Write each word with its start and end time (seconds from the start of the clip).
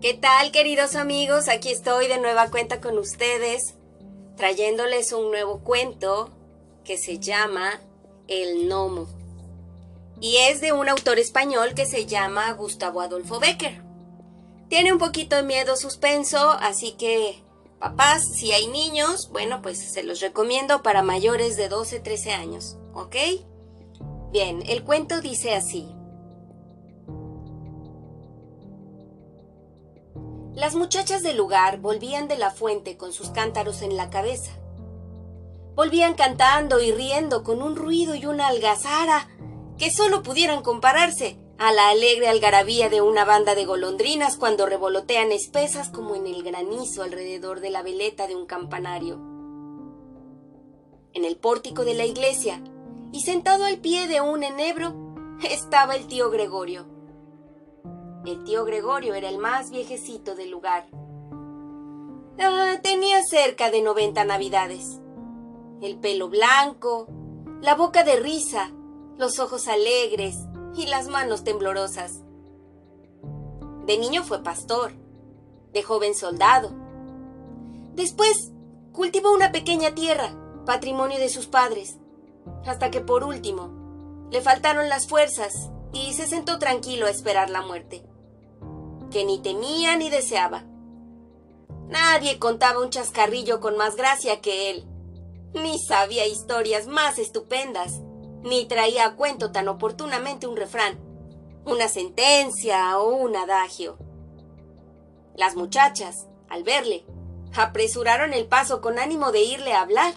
¿Qué 0.00 0.14
tal, 0.14 0.50
queridos 0.50 0.96
amigos? 0.96 1.50
Aquí 1.50 1.68
estoy 1.68 2.08
de 2.08 2.16
nueva 2.16 2.50
cuenta 2.50 2.80
con 2.80 2.96
ustedes, 2.96 3.74
trayéndoles 4.34 5.12
un 5.12 5.30
nuevo 5.30 5.58
cuento 5.62 6.30
que 6.84 6.96
se 6.96 7.18
llama 7.18 7.82
El 8.26 8.66
Gnomo. 8.66 9.08
Y 10.18 10.38
es 10.38 10.62
de 10.62 10.72
un 10.72 10.88
autor 10.88 11.18
español 11.18 11.74
que 11.74 11.84
se 11.84 12.06
llama 12.06 12.50
Gustavo 12.54 13.02
Adolfo 13.02 13.40
Becker. 13.40 13.82
Tiene 14.70 14.90
un 14.90 14.98
poquito 14.98 15.36
de 15.36 15.42
miedo 15.42 15.76
suspenso, 15.76 16.48
así 16.48 16.92
que, 16.92 17.44
papás, 17.78 18.26
si 18.26 18.52
hay 18.52 18.68
niños, 18.68 19.28
bueno, 19.30 19.60
pues 19.60 19.78
se 19.78 20.02
los 20.02 20.20
recomiendo 20.20 20.82
para 20.82 21.02
mayores 21.02 21.58
de 21.58 21.68
12-13 21.68 22.32
años, 22.32 22.78
¿ok? 22.94 23.16
Bien, 24.32 24.62
el 24.66 24.82
cuento 24.82 25.20
dice 25.20 25.54
así. 25.54 25.94
Las 30.54 30.74
muchachas 30.74 31.22
del 31.22 31.36
lugar 31.36 31.78
volvían 31.78 32.26
de 32.26 32.36
la 32.36 32.50
fuente 32.50 32.96
con 32.96 33.12
sus 33.12 33.30
cántaros 33.30 33.82
en 33.82 33.96
la 33.96 34.10
cabeza. 34.10 34.50
Volvían 35.76 36.14
cantando 36.14 36.80
y 36.80 36.90
riendo 36.90 37.44
con 37.44 37.62
un 37.62 37.76
ruido 37.76 38.16
y 38.16 38.26
una 38.26 38.48
algazara 38.48 39.28
que 39.78 39.92
solo 39.92 40.24
pudieran 40.24 40.62
compararse 40.62 41.38
a 41.56 41.72
la 41.72 41.90
alegre 41.90 42.28
algarabía 42.28 42.88
de 42.88 43.00
una 43.00 43.24
banda 43.24 43.54
de 43.54 43.64
golondrinas 43.64 44.36
cuando 44.36 44.66
revolotean 44.66 45.30
espesas 45.30 45.88
como 45.88 46.16
en 46.16 46.26
el 46.26 46.42
granizo 46.42 47.04
alrededor 47.04 47.60
de 47.60 47.70
la 47.70 47.82
veleta 47.82 48.26
de 48.26 48.34
un 48.34 48.46
campanario. 48.46 49.20
En 51.12 51.24
el 51.24 51.36
pórtico 51.36 51.84
de 51.84 51.94
la 51.94 52.06
iglesia, 52.06 52.60
y 53.12 53.20
sentado 53.20 53.64
al 53.64 53.78
pie 53.78 54.08
de 54.08 54.20
un 54.20 54.42
enebro, 54.42 55.14
estaba 55.48 55.94
el 55.94 56.08
tío 56.08 56.28
Gregorio 56.30 56.86
el 58.26 58.44
tío 58.44 58.64
Gregorio 58.64 59.14
era 59.14 59.28
el 59.28 59.38
más 59.38 59.70
viejecito 59.70 60.34
del 60.34 60.50
lugar. 60.50 60.86
Ah, 62.38 62.78
tenía 62.82 63.22
cerca 63.22 63.70
de 63.70 63.80
noventa 63.80 64.24
navidades. 64.24 65.00
El 65.80 65.98
pelo 65.98 66.28
blanco, 66.28 67.08
la 67.62 67.74
boca 67.74 68.04
de 68.04 68.16
risa, 68.16 68.70
los 69.16 69.38
ojos 69.38 69.68
alegres 69.68 70.36
y 70.74 70.86
las 70.86 71.08
manos 71.08 71.44
temblorosas. 71.44 72.22
De 73.86 73.96
niño 73.96 74.22
fue 74.22 74.42
pastor, 74.42 74.92
de 75.72 75.82
joven 75.82 76.14
soldado. 76.14 76.72
Después 77.94 78.52
cultivó 78.92 79.32
una 79.32 79.50
pequeña 79.50 79.94
tierra, 79.94 80.34
patrimonio 80.66 81.18
de 81.18 81.30
sus 81.30 81.46
padres, 81.46 81.98
hasta 82.66 82.90
que 82.90 83.00
por 83.00 83.24
último 83.24 84.28
le 84.30 84.42
faltaron 84.42 84.90
las 84.90 85.08
fuerzas 85.08 85.70
y 85.92 86.12
se 86.12 86.26
sentó 86.26 86.58
tranquilo 86.58 87.06
a 87.06 87.10
esperar 87.10 87.50
la 87.50 87.62
muerte 87.62 88.09
que 89.10 89.24
ni 89.24 89.40
temía 89.40 89.96
ni 89.96 90.10
deseaba. 90.10 90.64
Nadie 91.88 92.38
contaba 92.38 92.80
un 92.80 92.90
chascarrillo 92.90 93.60
con 93.60 93.76
más 93.76 93.96
gracia 93.96 94.40
que 94.40 94.70
él, 94.70 94.86
ni 95.54 95.78
sabía 95.78 96.26
historias 96.26 96.86
más 96.86 97.18
estupendas, 97.18 98.00
ni 98.42 98.66
traía 98.66 99.06
a 99.06 99.16
cuento 99.16 99.50
tan 99.50 99.68
oportunamente 99.68 100.46
un 100.46 100.56
refrán, 100.56 100.98
una 101.64 101.88
sentencia 101.88 102.98
o 102.98 103.12
un 103.14 103.36
adagio. 103.36 103.98
Las 105.34 105.56
muchachas, 105.56 106.26
al 106.48 106.62
verle, 106.62 107.04
apresuraron 107.56 108.32
el 108.32 108.46
paso 108.46 108.80
con 108.80 108.98
ánimo 108.98 109.32
de 109.32 109.42
irle 109.42 109.72
a 109.72 109.82
hablar. 109.82 110.14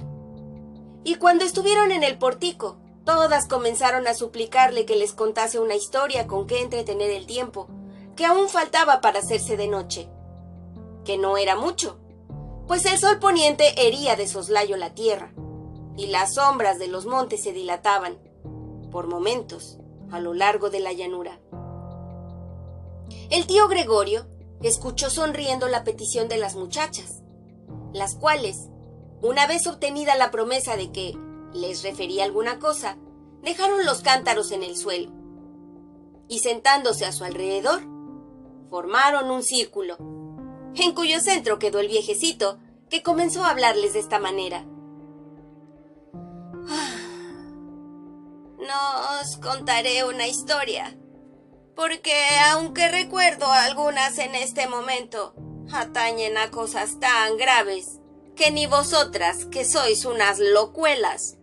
Y 1.03 1.15
cuando 1.15 1.43
estuvieron 1.43 1.91
en 1.91 2.03
el 2.03 2.17
portico, 2.17 2.77
todas 3.03 3.47
comenzaron 3.47 4.07
a 4.07 4.13
suplicarle 4.13 4.85
que 4.85 4.95
les 4.95 5.13
contase 5.13 5.59
una 5.59 5.75
historia 5.75 6.27
con 6.27 6.47
que 6.47 6.61
entretener 6.61 7.11
el 7.11 7.25
tiempo, 7.25 7.67
que 8.15 8.25
aún 8.25 8.49
faltaba 8.49 9.01
para 9.01 9.19
hacerse 9.19 9.57
de 9.57 9.67
noche, 9.67 10.09
que 11.05 11.17
no 11.17 11.37
era 11.37 11.55
mucho, 11.55 11.99
pues 12.67 12.85
el 12.85 12.97
sol 12.97 13.19
poniente 13.19 13.87
hería 13.87 14.15
de 14.15 14.27
soslayo 14.27 14.77
la 14.77 14.93
tierra, 14.93 15.33
y 15.97 16.07
las 16.07 16.35
sombras 16.35 16.79
de 16.79 16.87
los 16.87 17.05
montes 17.05 17.43
se 17.43 17.53
dilataban, 17.53 18.17
por 18.91 19.07
momentos, 19.07 19.77
a 20.11 20.19
lo 20.19 20.33
largo 20.33 20.69
de 20.69 20.79
la 20.79 20.93
llanura. 20.93 21.39
El 23.29 23.47
tío 23.47 23.67
Gregorio 23.67 24.27
escuchó 24.61 25.09
sonriendo 25.09 25.67
la 25.67 25.83
petición 25.83 26.27
de 26.29 26.37
las 26.37 26.55
muchachas, 26.55 27.21
las 27.91 28.15
cuales, 28.15 28.69
una 29.21 29.47
vez 29.47 29.67
obtenida 29.67 30.15
la 30.15 30.31
promesa 30.31 30.77
de 30.77 30.91
que 30.91 31.17
les 31.53 31.83
refería 31.83 32.23
alguna 32.23 32.59
cosa, 32.59 32.97
dejaron 33.41 33.85
los 33.85 34.01
cántaros 34.01 34.51
en 34.51 34.63
el 34.63 34.77
suelo, 34.77 35.11
y 36.27 36.39
sentándose 36.39 37.05
a 37.05 37.11
su 37.11 37.23
alrededor, 37.23 37.92
formaron 38.73 39.29
un 39.29 39.43
círculo, 39.43 39.97
en 40.73 40.95
cuyo 40.95 41.19
centro 41.19 41.59
quedó 41.59 41.79
el 41.79 41.87
viejecito, 41.87 42.57
que 42.89 43.03
comenzó 43.03 43.43
a 43.43 43.51
hablarles 43.51 43.93
de 43.93 43.99
esta 43.99 44.17
manera. 44.17 44.65
No 48.57 49.21
os 49.21 49.37
contaré 49.37 50.03
una 50.03 50.25
historia, 50.25 50.97
porque 51.75 52.15
aunque 52.49 52.87
recuerdo 52.87 53.45
algunas 53.45 54.17
en 54.17 54.33
este 54.33 54.67
momento, 54.67 55.35
atañen 55.71 56.35
a 56.39 56.49
cosas 56.49 56.99
tan 56.99 57.37
graves 57.37 57.99
que 58.35 58.49
ni 58.49 58.65
vosotras, 58.65 59.45
que 59.45 59.65
sois 59.65 60.03
unas 60.03 60.39
locuelas, 60.39 61.37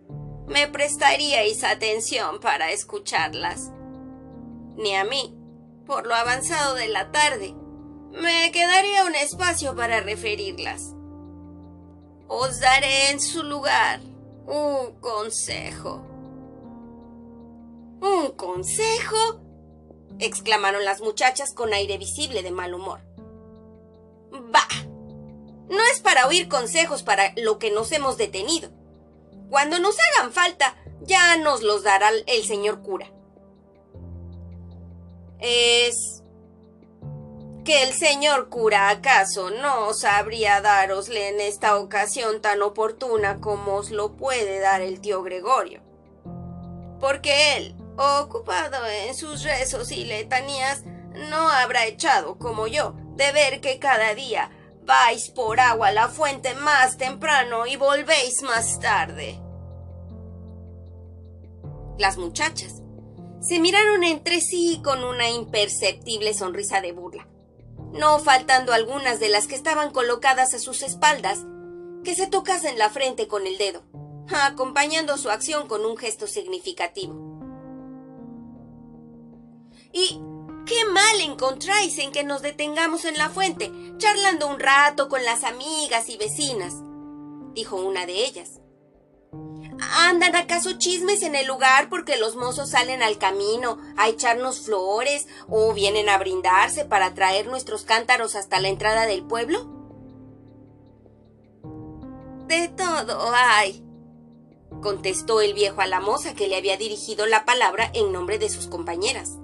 me 0.49 0.67
prestaríais 0.67 1.63
atención 1.63 2.41
para 2.41 2.73
escucharlas. 2.73 3.71
Ni 4.75 4.97
a 4.97 5.05
mí, 5.05 5.40
por 5.91 6.07
lo 6.07 6.15
avanzado 6.15 6.77
de 6.77 6.87
la 6.87 7.11
tarde, 7.11 7.53
me 8.13 8.53
quedaría 8.53 9.07
un 9.07 9.17
espacio 9.17 9.75
para 9.75 9.99
referirlas. 9.99 10.95
Os 12.29 12.61
daré 12.61 13.11
en 13.11 13.21
su 13.21 13.43
lugar 13.43 13.99
un 14.47 15.01
consejo. 15.01 16.07
¿Un 18.01 18.31
consejo? 18.37 19.41
exclamaron 20.21 20.85
las 20.85 21.01
muchachas 21.01 21.53
con 21.55 21.73
aire 21.73 21.99
visible 21.99 22.45
de 22.45 22.53
mal 22.53 22.73
humor. 22.73 23.01
Bah. 24.31 24.69
No 25.69 25.83
es 25.93 25.99
para 25.99 26.29
oír 26.29 26.49
consejos 26.49 27.03
para 27.03 27.33
lo 27.37 27.59
que 27.59 27.73
nos 27.73 27.91
hemos 27.91 28.17
detenido. 28.17 28.71
Cuando 29.49 29.81
nos 29.81 29.97
hagan 29.99 30.33
falta, 30.33 30.77
ya 31.01 31.37
nos 31.37 31.65
los 31.65 31.83
dará 31.83 32.11
el 32.29 32.45
señor 32.45 32.81
cura 32.83 33.11
es 35.41 36.23
que 37.65 37.83
el 37.83 37.93
señor 37.93 38.49
cura 38.49 38.89
acaso 38.89 39.51
no 39.51 39.93
sabría 39.93 40.61
darosle 40.61 41.29
en 41.29 41.41
esta 41.41 41.79
ocasión 41.79 42.41
tan 42.41 42.63
oportuna 42.63 43.41
como 43.41 43.77
os 43.77 43.91
lo 43.91 44.17
puede 44.17 44.61
dar 44.61 44.81
el 44.81 45.01
tío 45.01 45.23
Gregorio. 45.23 45.83
Porque 46.99 47.57
él, 47.57 47.77
ocupado 47.97 48.87
en 48.87 49.15
sus 49.15 49.43
rezos 49.43 49.93
y 49.93 50.05
letanías, 50.05 50.83
no 51.15 51.49
habrá 51.49 51.87
echado, 51.87 52.39
como 52.39 52.67
yo, 52.67 52.95
de 53.17 53.33
ver 53.33 53.61
que 53.61 53.79
cada 53.79 54.15
día 54.15 54.51
vais 54.83 55.31
por 55.31 55.61
agua 55.61 55.89
a 55.89 55.93
la 55.93 56.09
fuente 56.09 56.55
más 56.55 56.97
temprano 56.97 57.67
y 57.67 57.77
volvéis 57.77 58.43
más 58.43 58.81
tarde. 58.81 59.41
Las 61.99 62.17
muchachas, 62.17 62.80
se 63.41 63.59
miraron 63.59 64.05
entre 64.05 64.41
sí 64.41 64.81
con 64.85 65.03
una 65.03 65.31
imperceptible 65.31 66.35
sonrisa 66.35 66.81
de 66.81 66.93
burla, 66.93 67.27
no 67.93 68.19
faltando 68.19 68.73
algunas 68.73 69.19
de 69.19 69.31
las 69.31 69.47
que 69.47 69.55
estaban 69.55 69.93
colocadas 69.93 70.55
a 70.55 70.59
sus 70.59 70.83
espaldas 70.83 71.41
que 72.05 72.15
se 72.15 72.27
tocasen 72.27 72.79
la 72.79 72.91
frente 72.91 73.29
con 73.29 73.47
el 73.47 73.59
dedo, 73.59 73.83
acompañando 74.29 75.17
su 75.17 75.31
acción 75.31 75.69
con 75.69 75.85
un 75.85 75.97
gesto 75.97 76.27
significativo. 76.27 77.31
¿Y 79.93 80.21
qué 80.67 80.85
mal 80.93 81.21
encontráis 81.21 81.99
en 81.99 82.13
que 82.13 82.25
nos 82.25 82.43
detengamos 82.43 83.05
en 83.05 83.19
la 83.19 83.31
fuente, 83.31 83.73
charlando 83.97 84.47
un 84.47 84.61
rato 84.61 85.09
con 85.09 85.25
las 85.25 85.45
amigas 85.45 86.09
y 86.09 86.17
vecinas? 86.17 86.75
dijo 87.55 87.77
una 87.77 88.07
de 88.07 88.25
ellas. 88.25 88.61
¿Andan 89.81 90.37
acaso 90.37 90.73
chismes 90.79 91.23
en 91.23 91.35
el 91.35 91.47
lugar 91.47 91.89
porque 91.89 92.19
los 92.19 92.37
mozos 92.37 92.71
salen 92.71 93.03
al 93.03 93.19
camino 93.19 93.79
a 93.97 94.09
echarnos 94.09 94.61
flores 94.61 95.27
o 95.49 95.73
vienen 95.73 96.09
a 96.09 96.19
brindarse 96.19 96.85
para 96.85 97.15
traer 97.15 97.47
nuestros 97.47 97.85
cántaros 97.85 98.37
hasta 98.37 98.61
la 98.61 98.69
entrada 98.69 99.07
del 99.07 99.25
pueblo? 99.25 99.69
De 102.47 102.69
todo 102.69 103.33
hay, 103.35 103.83
contestó 104.83 105.41
el 105.41 105.55
viejo 105.55 105.81
a 105.81 105.87
la 105.87 106.01
moza 106.01 106.35
que 106.35 106.49
le 106.49 106.57
había 106.57 106.77
dirigido 106.77 107.27
la 107.27 107.45
palabra 107.45 107.91
en 107.95 108.13
nombre 108.13 108.39
de 108.39 108.51
sus 108.51 108.67
compañeras. 108.67 109.37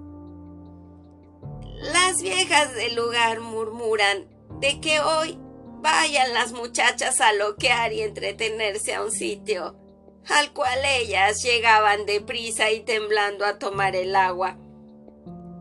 Las 1.77 2.21
viejas 2.21 2.75
del 2.75 2.95
lugar 2.95 3.41
murmuran 3.41 4.29
de 4.61 4.81
que 4.81 5.01
hoy 5.01 5.39
vayan 5.81 6.35
las 6.35 6.53
muchachas 6.53 7.21
a 7.21 7.33
loquear 7.33 7.93
y 7.93 8.03
entretenerse 8.03 8.95
a 8.95 9.03
un 9.03 9.13
sitio 9.13 9.86
al 10.29 10.53
cual 10.53 10.81
ellas 10.85 11.43
llegaban 11.43 12.07
deprisa 12.07 12.71
y 12.71 12.81
temblando 12.81 13.45
a 13.45 13.59
tomar 13.59 13.95
el 13.97 14.17
agua, 14.17 14.57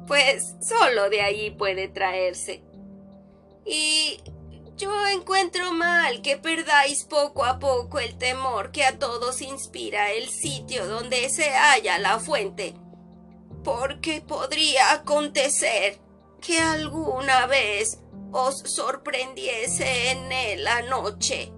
pues 0.08 0.56
solo 0.62 1.10
de 1.10 1.22
ahí 1.22 1.52
puede 1.52 1.88
traerse. 1.88 2.64
Y 3.66 4.20
yo 4.78 4.92
encuentro 5.08 5.72
mal 5.72 6.22
que 6.22 6.38
perdáis 6.38 7.04
poco 7.06 7.46
a 7.46 7.60
poco 7.60 8.00
el 8.00 8.18
temor 8.18 8.72
que 8.72 8.84
a 8.84 9.00
todos 9.00 9.42
inspira 9.42 10.12
el 10.12 10.30
sitio 10.30 10.86
donde 10.88 11.30
se 11.30 11.50
halla 11.50 11.98
la 11.98 12.20
fuente, 12.20 12.76
porque 13.64 14.22
podría 14.22 14.92
acontecer 14.92 16.00
que 16.42 16.60
alguna 16.60 17.48
vez 17.48 18.00
os 18.32 18.60
sorprendiese 18.60 20.12
en 20.12 20.32
él 20.32 20.64
la 20.64 20.82
noche. 20.82 21.54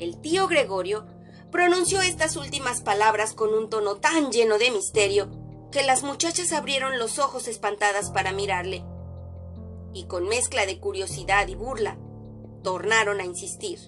El 0.00 0.18
tío 0.18 0.48
Gregorio 0.48 1.04
pronunció 1.52 2.00
estas 2.00 2.36
últimas 2.36 2.80
palabras 2.80 3.34
con 3.34 3.52
un 3.52 3.68
tono 3.68 3.96
tan 3.96 4.32
lleno 4.32 4.56
de 4.56 4.70
misterio 4.70 5.30
que 5.70 5.82
las 5.82 6.02
muchachas 6.02 6.52
abrieron 6.52 6.98
los 6.98 7.18
ojos 7.18 7.48
espantadas 7.48 8.10
para 8.10 8.32
mirarle, 8.32 8.82
y 9.92 10.06
con 10.06 10.26
mezcla 10.26 10.64
de 10.64 10.80
curiosidad 10.80 11.46
y 11.48 11.54
burla, 11.54 11.98
tornaron 12.64 13.20
a 13.20 13.26
insistir. 13.26 13.78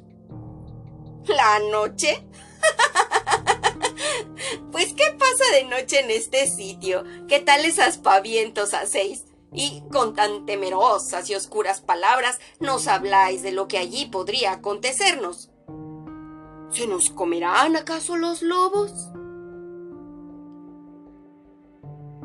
¿La 1.25 1.61
noche? 1.71 2.27
pues 4.71 4.93
qué 4.93 5.17
pasa 5.19 5.45
de 5.55 5.65
noche 5.65 6.01
en 6.01 6.11
este 6.11 6.47
sitio, 6.47 7.05
qué 7.27 7.41
tales 7.41 7.79
aspavientos 7.79 8.75
hacéis, 8.75 9.25
y 9.51 9.83
con 9.91 10.15
tan 10.15 10.45
temerosas 10.45 11.31
y 11.31 11.35
oscuras 11.35 11.81
palabras 11.81 12.39
nos 12.61 12.87
habláis 12.87 13.43
de 13.43 13.53
lo 13.53 13.67
que 13.67 13.79
allí 13.79 14.07
podría 14.07 14.53
acontecernos. 14.53 15.52
¿Se 16.73 16.87
nos 16.87 17.11
comerán 17.11 17.77
acaso 17.77 18.17
los 18.17 18.41
lobos? 18.41 18.91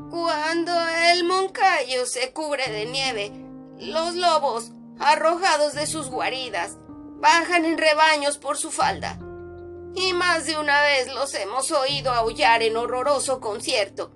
Cuando 0.10 0.72
el 1.12 1.26
moncayo 1.26 2.06
se 2.06 2.32
cubre 2.32 2.72
de 2.72 2.86
nieve, 2.86 3.30
los 3.78 4.16
lobos, 4.16 4.72
arrojados 5.00 5.74
de 5.74 5.86
sus 5.86 6.10
guaridas, 6.10 6.78
bajan 7.20 7.66
en 7.66 7.78
rebaños 7.78 8.38
por 8.38 8.56
su 8.56 8.72
falda. 8.72 9.20
Y 9.96 10.14
más 10.14 10.46
de 10.46 10.58
una 10.58 10.82
vez 10.82 11.14
los 11.14 11.34
hemos 11.36 11.70
oído 11.74 12.14
aullar 12.14 12.64
en 12.64 12.78
horroroso 12.78 13.42
concierto, 13.42 14.12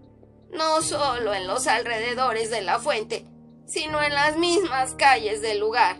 no 0.54 0.82
solo 0.82 1.34
en 1.34 1.46
los 1.46 1.68
alrededores 1.68 2.50
de 2.50 2.62
la 2.62 2.80
fuente, 2.80 3.28
sino 3.66 4.02
en 4.02 4.14
las 4.14 4.38
mismas 4.38 4.96
calles 4.96 5.42
del 5.42 5.60
lugar. 5.60 5.98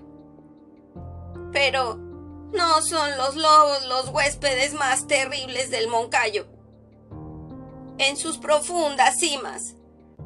Pero 1.52 2.11
no 2.54 2.82
son 2.82 3.18
los 3.18 3.36
lobos 3.36 3.86
los 3.88 4.10
huéspedes 4.10 4.74
más 4.74 5.08
terribles 5.08 5.70
del 5.72 5.88
Moncayo. 5.88 6.48
En 7.98 8.18
sus 8.18 8.38
profundas 8.38 9.20
cimas, 9.20 9.76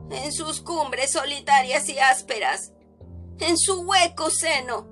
en 0.09 0.31
sus 0.31 0.61
cumbres 0.61 1.11
solitarias 1.11 1.89
y 1.89 1.99
ásperas, 1.99 2.71
en 3.39 3.57
su 3.57 3.81
hueco 3.81 4.29
seno, 4.29 4.87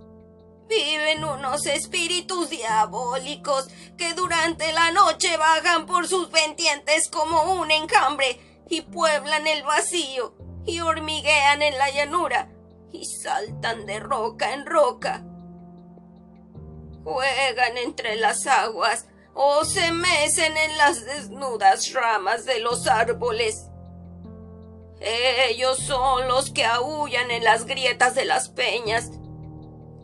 viven 0.68 1.24
unos 1.24 1.66
espíritus 1.66 2.50
diabólicos 2.50 3.68
que 3.98 4.14
durante 4.14 4.72
la 4.74 4.92
noche 4.92 5.38
bajan 5.38 5.86
por 5.86 6.08
sus 6.08 6.28
pendientes 6.28 7.10
como 7.10 7.54
un 7.54 7.72
enjambre 7.72 8.40
y 8.70 8.82
pueblan 8.82 9.48
el 9.48 9.64
vacío 9.64 10.36
y 10.66 10.80
hormiguean 10.80 11.62
en 11.62 11.78
la 11.78 11.90
llanura 11.92 12.50
y 12.92 13.06
saltan 13.06 13.86
de 13.86 14.00
roca 14.00 14.54
en 14.54 14.66
roca. 14.66 15.26
Juegan 17.04 17.78
entre 17.78 18.16
las 18.16 18.48
aguas 18.48 19.08
o 19.34 19.66
se 19.66 19.92
mecen 19.92 20.56
en 20.56 20.78
las 20.78 21.06
desnudas 21.06 21.92
ramas 21.94 22.46
de 22.46 22.60
los 22.60 22.88
árboles 22.88 23.68
ellos 25.06 25.80
son 25.80 26.30
los 26.30 26.50
que 26.52 26.64
aullan 26.64 27.30
en 27.30 27.44
las 27.44 27.66
grietas 27.66 28.16
de 28.16 28.24
las 28.24 28.48
peñas. 28.48 29.12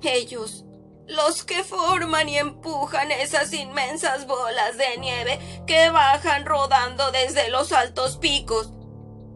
Ellos, 0.04 0.66
los 1.08 1.46
que 1.46 1.64
forman 1.64 2.28
y 2.28 2.38
empujan 2.38 3.10
esas 3.12 3.54
inmensas 3.54 4.28
bolas 4.28 4.78
de 4.78 4.98
nieve 4.98 5.40
que 5.66 5.90
bajan 5.90 6.46
rodando 6.46 7.12
desde 7.12 7.50
los 7.50 7.72
altos 7.72 8.18
picos 8.18 8.74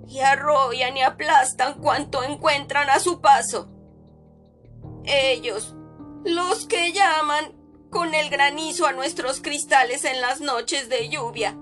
y 0.10 0.20
arrollan 0.20 0.98
y 0.98 1.02
aplastan 1.02 1.76
cuanto 1.76 2.24
encuentran 2.24 2.90
a 2.90 3.00
su 3.00 3.22
paso. 3.22 3.70
Ellos, 5.06 5.76
los 6.26 6.66
que 6.68 6.94
llaman 6.94 7.54
con 7.90 8.14
el 8.14 8.30
granizo 8.30 8.86
a 8.88 8.94
nuestros 8.94 9.42
cristales 9.42 10.06
en 10.06 10.22
las 10.22 10.42
noches 10.42 10.90
de 10.90 11.10
lluvia 11.10 11.58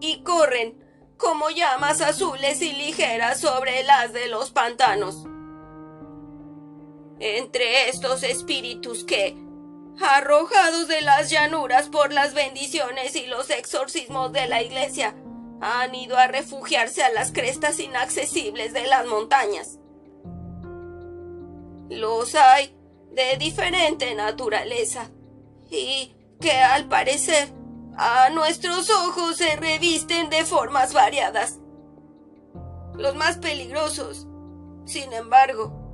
y 0.00 0.22
corren 0.22 0.82
como 1.16 1.48
llamas 1.50 2.00
azules 2.00 2.60
y 2.60 2.72
ligeras 2.72 3.40
sobre 3.40 3.84
las 3.84 4.12
de 4.12 4.28
los 4.28 4.50
pantanos. 4.50 5.24
Entre 7.20 7.88
estos 7.88 8.24
espíritus 8.24 9.04
que, 9.04 9.36
arrojados 10.02 10.88
de 10.88 11.00
las 11.00 11.30
llanuras 11.30 11.88
por 11.88 12.12
las 12.12 12.34
bendiciones 12.34 13.14
y 13.14 13.26
los 13.26 13.48
exorcismos 13.50 14.32
de 14.32 14.48
la 14.48 14.62
iglesia, 14.62 15.14
han 15.60 15.94
ido 15.94 16.18
a 16.18 16.26
refugiarse 16.26 17.02
a 17.04 17.12
las 17.12 17.32
crestas 17.32 17.78
inaccesibles 17.78 18.72
de 18.72 18.86
las 18.86 19.06
montañas. 19.06 19.78
Los 21.88 22.34
hay 22.34 22.76
de 23.14 23.36
diferente 23.38 24.14
naturaleza 24.14 25.10
y 25.70 26.14
que 26.40 26.52
al 26.52 26.88
parecer 26.88 27.52
a 27.96 28.28
nuestros 28.30 28.90
ojos 28.90 29.36
se 29.36 29.56
revisten 29.56 30.30
de 30.30 30.44
formas 30.44 30.92
variadas. 30.92 31.60
Los 32.94 33.14
más 33.14 33.38
peligrosos, 33.38 34.26
sin 34.84 35.12
embargo, 35.12 35.84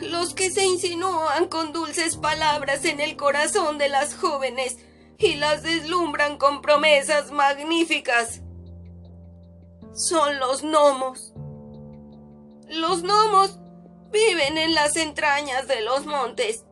los 0.00 0.34
que 0.34 0.50
se 0.50 0.66
insinúan 0.66 1.48
con 1.48 1.72
dulces 1.72 2.16
palabras 2.16 2.84
en 2.84 3.00
el 3.00 3.16
corazón 3.16 3.78
de 3.78 3.88
las 3.88 4.14
jóvenes 4.14 4.78
y 5.18 5.34
las 5.36 5.62
deslumbran 5.62 6.36
con 6.36 6.60
promesas 6.60 7.30
magníficas, 7.30 8.42
son 9.94 10.38
los 10.38 10.62
gnomos. 10.62 11.32
Los 12.68 13.02
gnomos 13.02 13.58
viven 14.10 14.58
en 14.58 14.74
las 14.74 14.96
entrañas 14.96 15.68
de 15.68 15.80
los 15.82 16.06
montes, 16.06 16.64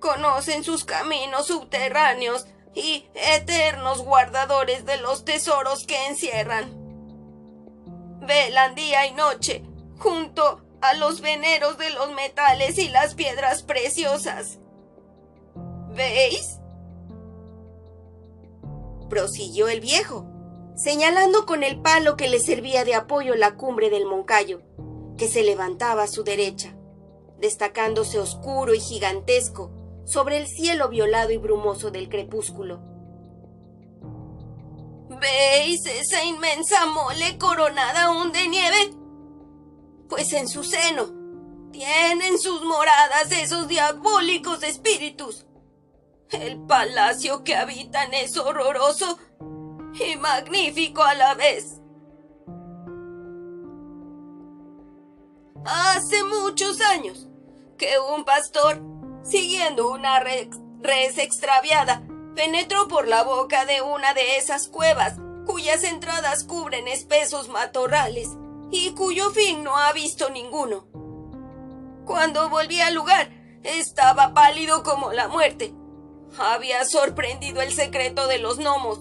conocen 0.00 0.64
sus 0.64 0.84
caminos 0.84 1.46
subterráneos 1.46 2.46
y 2.74 3.06
eternos 3.14 4.02
guardadores 4.02 4.84
de 4.84 4.96
los 4.98 5.24
tesoros 5.24 5.86
que 5.86 6.06
encierran. 6.08 6.72
Velan 8.20 8.74
día 8.74 9.06
y 9.06 9.12
noche 9.12 9.62
junto 9.98 10.62
a 10.80 10.94
los 10.94 11.20
veneros 11.20 11.78
de 11.78 11.90
los 11.90 12.12
metales 12.12 12.78
y 12.78 12.88
las 12.88 13.14
piedras 13.14 13.62
preciosas. 13.62 14.58
¿Veis? 15.94 16.58
prosiguió 19.08 19.68
el 19.68 19.80
viejo, 19.80 20.26
señalando 20.74 21.44
con 21.44 21.62
el 21.62 21.82
palo 21.82 22.16
que 22.16 22.30
le 22.30 22.40
servía 22.40 22.82
de 22.84 22.94
apoyo 22.94 23.34
la 23.34 23.56
cumbre 23.56 23.90
del 23.90 24.06
moncayo, 24.06 24.62
que 25.16 25.28
se 25.28 25.42
levantaba 25.42 26.04
a 26.04 26.08
su 26.08 26.24
derecha, 26.24 26.74
destacándose 27.38 28.18
oscuro 28.18 28.74
y 28.74 28.80
gigantesco 28.80 29.70
sobre 30.04 30.38
el 30.38 30.48
cielo 30.48 30.88
violado 30.88 31.30
y 31.30 31.36
brumoso 31.36 31.90
del 31.90 32.08
crepúsculo. 32.08 32.80
¿Veis 35.08 35.86
esa 35.86 36.24
inmensa 36.24 36.86
mole 36.86 37.38
coronada 37.38 38.04
aún 38.04 38.32
de 38.32 38.48
nieve? 38.48 38.90
Pues 40.08 40.32
en 40.32 40.48
su 40.48 40.64
seno 40.64 41.22
tienen 41.70 42.38
sus 42.38 42.62
moradas 42.64 43.30
esos 43.30 43.68
diabólicos 43.68 44.62
espíritus. 44.62 45.46
El 46.30 46.60
palacio 46.66 47.44
que 47.44 47.54
habitan 47.54 48.12
es 48.14 48.36
horroroso 48.36 49.18
y 49.94 50.16
magnífico 50.16 51.02
a 51.02 51.14
la 51.14 51.34
vez. 51.34 51.81
Hace 55.64 56.24
muchos 56.24 56.80
años 56.80 57.28
que 57.78 57.98
un 57.98 58.24
pastor 58.24 58.80
siguiendo 59.22 59.90
una 59.90 60.20
res 60.20 61.18
extraviada, 61.18 62.02
penetró 62.34 62.88
por 62.88 63.06
la 63.08 63.22
boca 63.22 63.64
de 63.66 63.82
una 63.82 64.14
de 64.14 64.36
esas 64.36 64.68
cuevas, 64.68 65.14
cuyas 65.46 65.84
entradas 65.84 66.44
cubren 66.44 66.88
espesos 66.88 67.48
matorrales 67.48 68.28
y 68.70 68.92
cuyo 68.94 69.30
fin 69.30 69.62
no 69.62 69.76
ha 69.76 69.92
visto 69.92 70.30
ninguno. 70.30 70.86
Cuando 72.04 72.48
volví 72.48 72.80
al 72.80 72.94
lugar, 72.94 73.30
estaba 73.62 74.34
pálido 74.34 74.82
como 74.82 75.12
la 75.12 75.28
muerte. 75.28 75.72
Había 76.38 76.84
sorprendido 76.84 77.60
el 77.60 77.72
secreto 77.72 78.26
de 78.26 78.38
los 78.38 78.58
gnomos. 78.58 79.00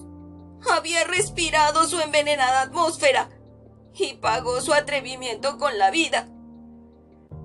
Había 0.69 1.03
respirado 1.05 1.87
su 1.87 1.99
envenenada 1.99 2.61
atmósfera 2.61 3.29
y 3.95 4.13
pagó 4.15 4.61
su 4.61 4.73
atrevimiento 4.73 5.57
con 5.57 5.77
la 5.79 5.89
vida. 5.89 6.27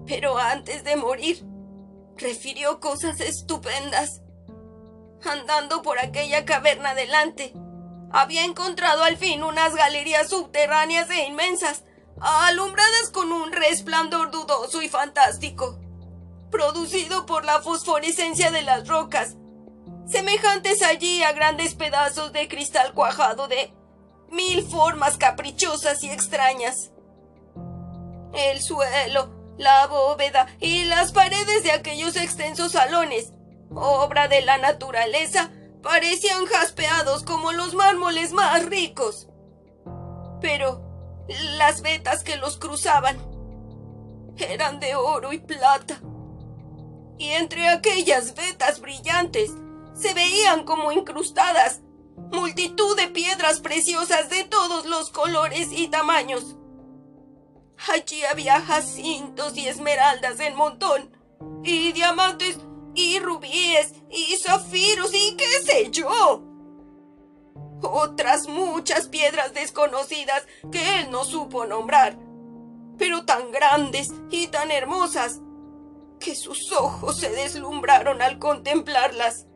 Pero 0.06 0.38
antes 0.38 0.84
de 0.84 0.96
morir, 0.96 1.44
refirió 2.16 2.80
cosas 2.80 3.20
estupendas. 3.20 4.22
Andando 5.24 5.82
por 5.82 5.98
aquella 5.98 6.44
caverna 6.44 6.94
delante, 6.94 7.52
había 8.12 8.44
encontrado 8.44 9.02
al 9.02 9.16
fin 9.16 9.42
unas 9.42 9.74
galerías 9.74 10.28
subterráneas 10.28 11.10
e 11.10 11.26
inmensas, 11.26 11.84
alumbradas 12.20 13.10
con 13.12 13.32
un 13.32 13.52
resplandor 13.52 14.30
dudoso 14.30 14.82
y 14.82 14.88
fantástico. 14.88 15.78
producido 16.50 17.26
por 17.26 17.44
la 17.44 17.60
fosforescencia 17.60 18.50
de 18.50 18.62
las 18.62 18.88
rocas, 18.88 19.36
semejantes 20.06 20.82
allí 20.82 21.22
a 21.22 21.32
grandes 21.32 21.74
pedazos 21.74 22.32
de 22.32 22.48
cristal 22.48 22.94
cuajado 22.94 23.48
de 23.48 23.72
mil 24.30 24.62
formas 24.66 25.16
caprichosas 25.18 26.02
y 26.04 26.10
extrañas. 26.10 26.92
El 28.32 28.62
suelo, 28.62 29.35
la 29.58 29.86
bóveda 29.86 30.46
y 30.60 30.84
las 30.84 31.12
paredes 31.12 31.62
de 31.62 31.72
aquellos 31.72 32.16
extensos 32.16 32.72
salones, 32.72 33.32
obra 33.74 34.28
de 34.28 34.42
la 34.42 34.58
naturaleza, 34.58 35.50
parecían 35.82 36.46
jaspeados 36.46 37.22
como 37.22 37.52
los 37.52 37.74
mármoles 37.74 38.32
más 38.32 38.66
ricos. 38.66 39.28
Pero 40.40 40.82
las 41.58 41.82
vetas 41.82 42.22
que 42.22 42.36
los 42.36 42.58
cruzaban 42.58 43.16
eran 44.36 44.80
de 44.80 44.96
oro 44.96 45.32
y 45.32 45.38
plata. 45.38 46.00
Y 47.18 47.28
entre 47.30 47.68
aquellas 47.68 48.34
vetas 48.34 48.80
brillantes 48.80 49.50
se 49.94 50.12
veían 50.12 50.64
como 50.64 50.92
incrustadas 50.92 51.80
multitud 52.16 52.96
de 52.96 53.08
piedras 53.08 53.60
preciosas 53.60 54.28
de 54.28 54.44
todos 54.44 54.86
los 54.86 55.10
colores 55.10 55.68
y 55.70 55.88
tamaños. 55.88 56.55
Allí 57.92 58.24
había 58.24 58.60
jacintos 58.60 59.56
y 59.56 59.68
esmeraldas 59.68 60.40
en 60.40 60.56
montón, 60.56 61.10
y 61.62 61.92
diamantes 61.92 62.58
y 62.94 63.18
rubíes 63.18 63.92
y 64.10 64.36
zafiros 64.36 65.12
y 65.12 65.36
qué 65.36 65.48
sé 65.64 65.90
yo. 65.90 66.42
Otras 67.82 68.48
muchas 68.48 69.08
piedras 69.08 69.52
desconocidas 69.52 70.46
que 70.72 71.00
él 71.00 71.10
no 71.10 71.24
supo 71.24 71.66
nombrar, 71.66 72.18
pero 72.98 73.24
tan 73.24 73.52
grandes 73.52 74.12
y 74.30 74.48
tan 74.48 74.70
hermosas 74.70 75.40
que 76.18 76.34
sus 76.34 76.72
ojos 76.72 77.18
se 77.18 77.30
deslumbraron 77.30 78.22
al 78.22 78.38
contemplarlas. 78.38 79.46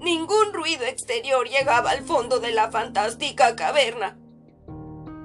Ningún 0.00 0.52
ruido 0.52 0.84
exterior 0.84 1.48
llegaba 1.48 1.90
al 1.90 2.02
fondo 2.02 2.40
de 2.40 2.50
la 2.50 2.72
fantástica 2.72 3.54
caverna. 3.54 4.18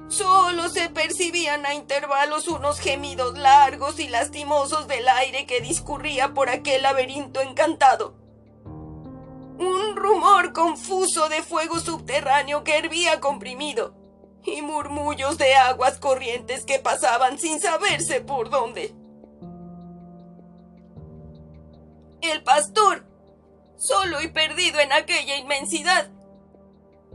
Solo 0.09 0.69
se 0.69 0.89
percibían 0.89 1.65
a 1.65 1.73
intervalos 1.73 2.47
unos 2.47 2.79
gemidos 2.79 3.37
largos 3.37 3.99
y 3.99 4.07
lastimosos 4.07 4.87
del 4.87 5.07
aire 5.07 5.45
que 5.45 5.59
discurría 5.59 6.33
por 6.33 6.49
aquel 6.49 6.83
laberinto 6.83 7.41
encantado. 7.41 8.15
Un 9.59 9.95
rumor 9.95 10.53
confuso 10.53 11.27
de 11.29 11.41
fuego 11.41 11.79
subterráneo 11.79 12.63
que 12.63 12.77
hervía 12.77 13.19
comprimido 13.19 13.95
y 14.45 14.61
murmullos 14.61 15.37
de 15.37 15.55
aguas 15.55 15.99
corrientes 15.99 16.63
que 16.63 16.79
pasaban 16.79 17.37
sin 17.37 17.59
saberse 17.59 18.21
por 18.21 18.49
dónde. 18.49 18.95
El 22.21 22.43
pastor 22.43 23.05
solo 23.77 24.21
y 24.21 24.29
perdido 24.29 24.79
en 24.79 24.91
aquella 24.91 25.37
inmensidad. 25.37 26.09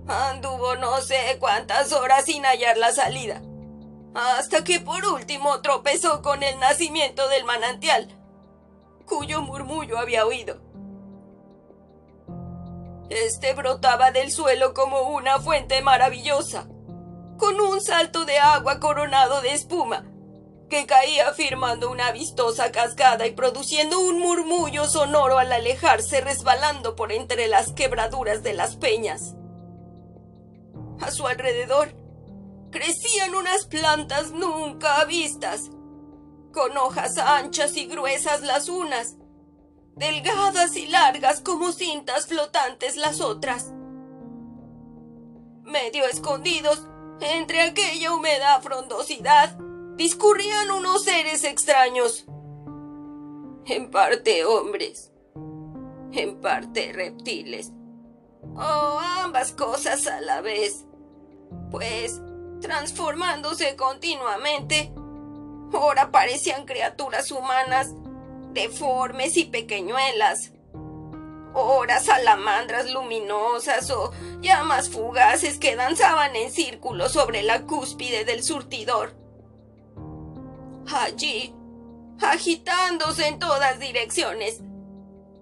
Anduvo 0.08 0.74
no 0.76 1.00
sé 1.00 1.36
cuántas 1.38 1.92
horas 1.92 2.24
sin 2.24 2.44
hallar 2.44 2.76
la 2.76 2.92
salida, 2.92 3.40
hasta 4.14 4.64
que 4.64 4.80
por 4.80 5.04
último 5.06 5.60
tropezó 5.62 6.22
con 6.22 6.42
el 6.42 6.58
nacimiento 6.58 7.28
del 7.28 7.44
manantial, 7.44 8.08
cuyo 9.06 9.42
murmullo 9.42 9.98
había 9.98 10.26
oído. 10.26 10.60
Este 13.10 13.54
brotaba 13.54 14.10
del 14.10 14.32
suelo 14.32 14.74
como 14.74 15.02
una 15.02 15.38
fuente 15.38 15.82
maravillosa, 15.82 16.66
con 17.38 17.60
un 17.60 17.80
salto 17.80 18.24
de 18.24 18.38
agua 18.38 18.80
coronado 18.80 19.40
de 19.40 19.52
espuma, 19.52 20.04
que 20.68 20.86
caía 20.86 21.32
firmando 21.34 21.90
una 21.90 22.10
vistosa 22.10 22.72
cascada 22.72 23.26
y 23.26 23.32
produciendo 23.32 24.00
un 24.00 24.18
murmullo 24.18 24.86
sonoro 24.86 25.38
al 25.38 25.52
alejarse 25.52 26.22
resbalando 26.22 26.96
por 26.96 27.12
entre 27.12 27.46
las 27.46 27.72
quebraduras 27.72 28.42
de 28.42 28.54
las 28.54 28.76
peñas. 28.76 29.36
A 31.00 31.10
su 31.10 31.26
alrededor 31.26 31.94
crecían 32.70 33.34
unas 33.34 33.66
plantas 33.66 34.32
nunca 34.32 35.04
vistas, 35.04 35.70
con 36.52 36.76
hojas 36.76 37.18
anchas 37.18 37.76
y 37.76 37.86
gruesas 37.86 38.42
las 38.42 38.68
unas, 38.68 39.16
delgadas 39.96 40.76
y 40.76 40.86
largas 40.86 41.40
como 41.40 41.72
cintas 41.72 42.26
flotantes 42.26 42.96
las 42.96 43.20
otras. 43.20 43.72
Medio 45.62 46.04
escondidos 46.06 46.86
entre 47.20 47.62
aquella 47.62 48.12
húmeda 48.12 48.60
frondosidad, 48.60 49.56
discurrían 49.96 50.70
unos 50.70 51.04
seres 51.04 51.44
extraños, 51.44 52.24
en 53.66 53.90
parte 53.90 54.44
hombres, 54.44 55.12
en 56.12 56.40
parte 56.40 56.92
reptiles, 56.92 57.70
o 58.42 59.00
ambas 59.22 59.52
cosas 59.52 60.06
a 60.06 60.20
la 60.20 60.40
vez, 60.40 60.84
pues 61.70 62.20
transformándose 62.60 63.76
continuamente, 63.76 64.92
ahora 65.72 66.10
parecían 66.10 66.64
criaturas 66.64 67.30
humanas, 67.30 67.90
deformes 68.52 69.36
y 69.36 69.44
pequeñuelas, 69.44 70.52
ora 71.54 72.00
salamandras 72.00 72.90
luminosas 72.90 73.90
o 73.90 74.12
llamas 74.40 74.88
fugaces 74.90 75.58
que 75.58 75.76
danzaban 75.76 76.34
en 76.36 76.50
círculos 76.50 77.12
sobre 77.12 77.42
la 77.42 77.62
cúspide 77.62 78.24
del 78.24 78.42
surtidor. 78.42 79.14
Allí, 80.92 81.54
agitándose 82.20 83.28
en 83.28 83.38
todas 83.38 83.78
direcciones, 83.78 84.60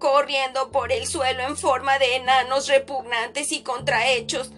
corriendo 0.01 0.71
por 0.71 0.91
el 0.91 1.05
suelo 1.05 1.43
en 1.43 1.55
forma 1.55 1.99
de 1.99 2.15
enanos 2.15 2.67
repugnantes 2.67 3.51
y 3.51 3.61
contrahechos, 3.61 4.51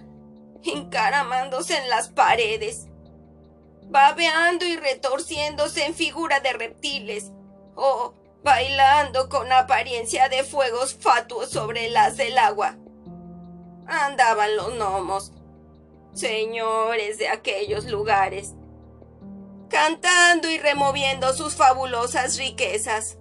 encaramándose 0.64 1.78
en 1.78 1.90
las 1.90 2.08
paredes, 2.08 2.88
babeando 3.90 4.66
y 4.66 4.78
retorciéndose 4.78 5.86
en 5.86 5.94
figura 5.94 6.40
de 6.40 6.54
reptiles, 6.54 7.32
o 7.76 8.14
bailando 8.42 9.28
con 9.28 9.52
apariencia 9.52 10.30
de 10.30 10.44
fuegos 10.44 10.96
fatuos 10.96 11.50
sobre 11.50 11.90
las 11.90 12.16
del 12.16 12.38
agua. 12.38 12.78
Andaban 13.86 14.56
los 14.56 14.74
gnomos, 14.74 15.34
señores 16.14 17.18
de 17.18 17.28
aquellos 17.28 17.84
lugares, 17.86 18.54
cantando 19.70 20.50
y 20.50 20.58
removiendo 20.58 21.34
sus 21.34 21.56
fabulosas 21.56 22.38
riquezas. 22.38 23.18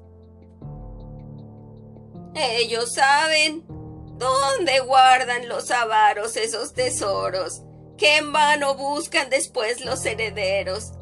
Ellos 2.35 2.95
saben 2.95 3.65
dónde 4.19 4.81
guardan 4.81 5.49
los 5.49 5.71
avaros 5.71 6.37
esos 6.37 6.73
tesoros 6.73 7.63
que 7.99 8.17
en 8.17 8.33
vano 8.33 8.75
buscan 8.75 9.31
después 9.31 9.85
los 9.85 10.05
herederos. 10.05 10.93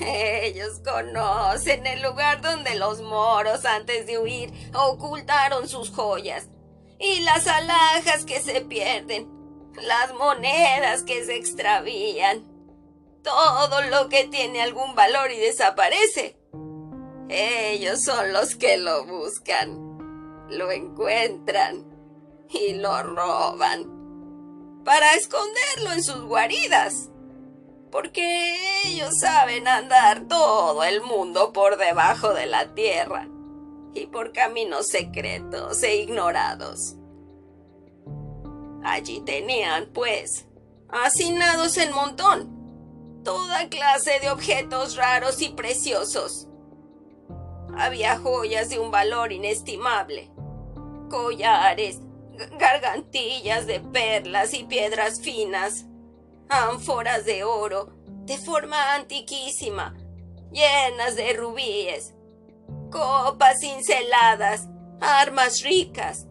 Ellos 0.00 0.80
conocen 0.84 1.86
el 1.86 2.02
lugar 2.02 2.40
donde 2.40 2.74
los 2.76 3.00
moros 3.00 3.64
antes 3.64 4.06
de 4.06 4.18
huir 4.18 4.52
ocultaron 4.74 5.68
sus 5.68 5.90
joyas 5.90 6.48
y 6.98 7.20
las 7.20 7.46
alhajas 7.46 8.24
que 8.24 8.40
se 8.40 8.60
pierden, 8.62 9.28
las 9.74 10.14
monedas 10.14 11.02
que 11.02 11.24
se 11.24 11.36
extravían 11.36 12.44
todo 13.22 13.82
lo 13.82 14.08
que 14.08 14.24
tiene 14.24 14.62
algún 14.62 14.94
valor 14.94 15.30
y 15.30 15.38
desaparece. 15.38 16.36
Ellos 17.28 18.02
son 18.02 18.32
los 18.32 18.54
que 18.54 18.76
lo 18.76 19.06
buscan, 19.06 19.93
lo 20.50 20.70
encuentran 20.70 21.84
y 22.50 22.74
lo 22.74 23.02
roban 23.02 23.94
para 24.84 25.14
esconderlo 25.14 25.92
en 25.92 26.02
sus 26.02 26.22
guaridas. 26.22 27.10
Porque 27.90 28.56
ellos 28.86 29.18
saben 29.20 29.68
andar 29.68 30.26
todo 30.26 30.82
el 30.82 31.00
mundo 31.00 31.52
por 31.52 31.76
debajo 31.76 32.34
de 32.34 32.46
la 32.46 32.74
tierra 32.74 33.28
y 33.94 34.06
por 34.06 34.32
caminos 34.32 34.88
secretos 34.88 35.82
e 35.82 35.96
ignorados. 35.96 36.96
Allí 38.82 39.20
tenían, 39.20 39.90
pues, 39.92 40.46
hacinados 40.88 41.78
en 41.78 41.92
montón 41.92 42.54
toda 43.24 43.68
clase 43.68 44.20
de 44.20 44.30
objetos 44.30 44.96
raros 44.96 45.40
y 45.40 45.48
preciosos. 45.50 46.48
Había 47.76 48.18
joyas 48.18 48.68
de 48.68 48.78
un 48.78 48.90
valor 48.90 49.32
inestimable, 49.32 50.30
collares, 51.08 52.00
gargantillas 52.58 53.66
de 53.66 53.80
perlas 53.80 54.54
y 54.54 54.64
piedras 54.64 55.20
finas, 55.20 55.86
ánforas 56.48 57.24
de 57.24 57.44
oro 57.44 57.90
de 58.24 58.38
forma 58.38 58.94
antiquísima, 58.94 59.94
llenas 60.50 61.16
de 61.16 61.32
rubíes, 61.34 62.14
copas 62.90 63.60
cinceladas, 63.60 64.68
armas 65.00 65.62
ricas, 65.62 66.26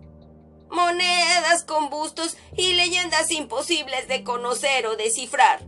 monedas 0.69 1.63
con 1.65 1.89
bustos 1.89 2.37
y 2.57 2.73
leyendas 2.73 3.31
imposibles 3.31 4.07
de 4.07 4.23
conocer 4.23 4.87
o 4.87 4.95
descifrar 4.95 5.61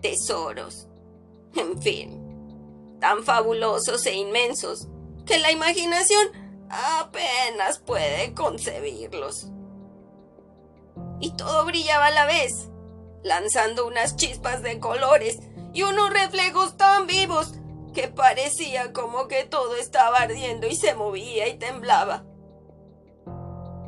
tesoros. 0.00 0.88
En 1.54 1.80
fin, 1.80 2.98
tan 3.00 3.24
fabulosos 3.24 4.04
e 4.06 4.14
inmensos 4.14 4.88
que 5.26 5.38
la 5.38 5.52
imaginación 5.52 6.28
apenas 6.70 7.78
puede 7.78 8.34
concebirlos. 8.34 9.48
Y 11.20 11.32
todo 11.32 11.64
brillaba 11.64 12.06
a 12.06 12.10
la 12.10 12.26
vez, 12.26 12.68
lanzando 13.22 13.86
unas 13.86 14.16
chispas 14.16 14.62
de 14.62 14.78
colores 14.78 15.38
y 15.72 15.82
unos 15.82 16.10
reflejos 16.10 16.76
tan 16.76 17.06
vivos 17.06 17.54
que 17.94 18.08
parecía 18.08 18.92
como 18.92 19.28
que 19.28 19.44
todo 19.44 19.76
estaba 19.76 20.18
ardiendo 20.18 20.66
y 20.66 20.76
se 20.76 20.94
movía 20.94 21.48
y 21.48 21.58
temblaba. 21.58 22.24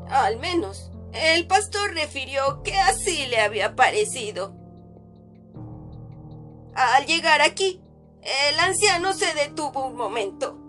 Al 0.09 0.39
menos, 0.39 0.91
el 1.13 1.47
pastor 1.47 1.95
refirió 1.95 2.63
que 2.63 2.77
así 2.77 3.27
le 3.27 3.41
había 3.41 3.77
parecido. 3.77 4.55
Al 6.75 7.07
llegar 7.07 7.41
aquí, 7.43 7.81
el 8.23 8.59
anciano 8.59 9.13
se 9.13 9.33
detuvo 9.35 9.87
un 9.87 9.97
momento. 9.97 10.60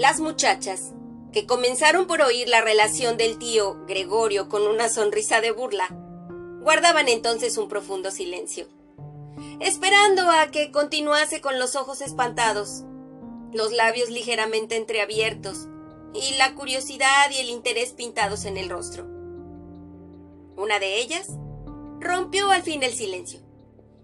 Las 0.00 0.18
muchachas, 0.18 0.94
que 1.30 1.44
comenzaron 1.44 2.06
por 2.06 2.22
oír 2.22 2.48
la 2.48 2.62
relación 2.62 3.18
del 3.18 3.36
tío 3.36 3.84
Gregorio 3.86 4.48
con 4.48 4.62
una 4.62 4.88
sonrisa 4.88 5.42
de 5.42 5.50
burla, 5.50 5.88
guardaban 6.62 7.06
entonces 7.10 7.58
un 7.58 7.68
profundo 7.68 8.10
silencio, 8.10 8.66
esperando 9.60 10.30
a 10.30 10.50
que 10.50 10.72
continuase 10.72 11.42
con 11.42 11.58
los 11.58 11.76
ojos 11.76 12.00
espantados, 12.00 12.84
los 13.52 13.72
labios 13.72 14.08
ligeramente 14.08 14.78
entreabiertos 14.78 15.68
y 16.14 16.34
la 16.38 16.54
curiosidad 16.54 17.30
y 17.30 17.40
el 17.40 17.50
interés 17.50 17.92
pintados 17.92 18.46
en 18.46 18.56
el 18.56 18.70
rostro. 18.70 19.04
Una 20.56 20.78
de 20.78 20.98
ellas 20.98 21.28
rompió 22.00 22.50
al 22.50 22.62
fin 22.62 22.82
el 22.82 22.94
silencio 22.94 23.40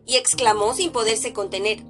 y 0.04 0.16
exclamó 0.16 0.74
sin 0.74 0.92
poderse 0.92 1.32
contener, 1.32 1.84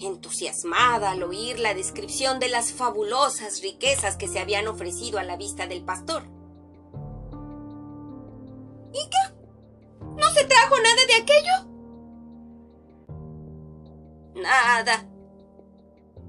entusiasmada 0.00 1.12
al 1.12 1.22
oír 1.22 1.58
la 1.58 1.74
descripción 1.74 2.38
de 2.38 2.48
las 2.48 2.72
fabulosas 2.72 3.62
riquezas 3.62 4.16
que 4.16 4.28
se 4.28 4.40
habían 4.40 4.66
ofrecido 4.66 5.18
a 5.18 5.24
la 5.24 5.36
vista 5.36 5.66
del 5.66 5.84
pastor. 5.84 6.24
¿Y 8.92 9.08
qué? 9.08 9.34
¿No 10.00 10.30
se 10.32 10.44
trajo 10.44 10.74
nada 10.78 11.06
de 11.06 11.14
aquello? 11.22 11.74
Nada, 14.36 15.08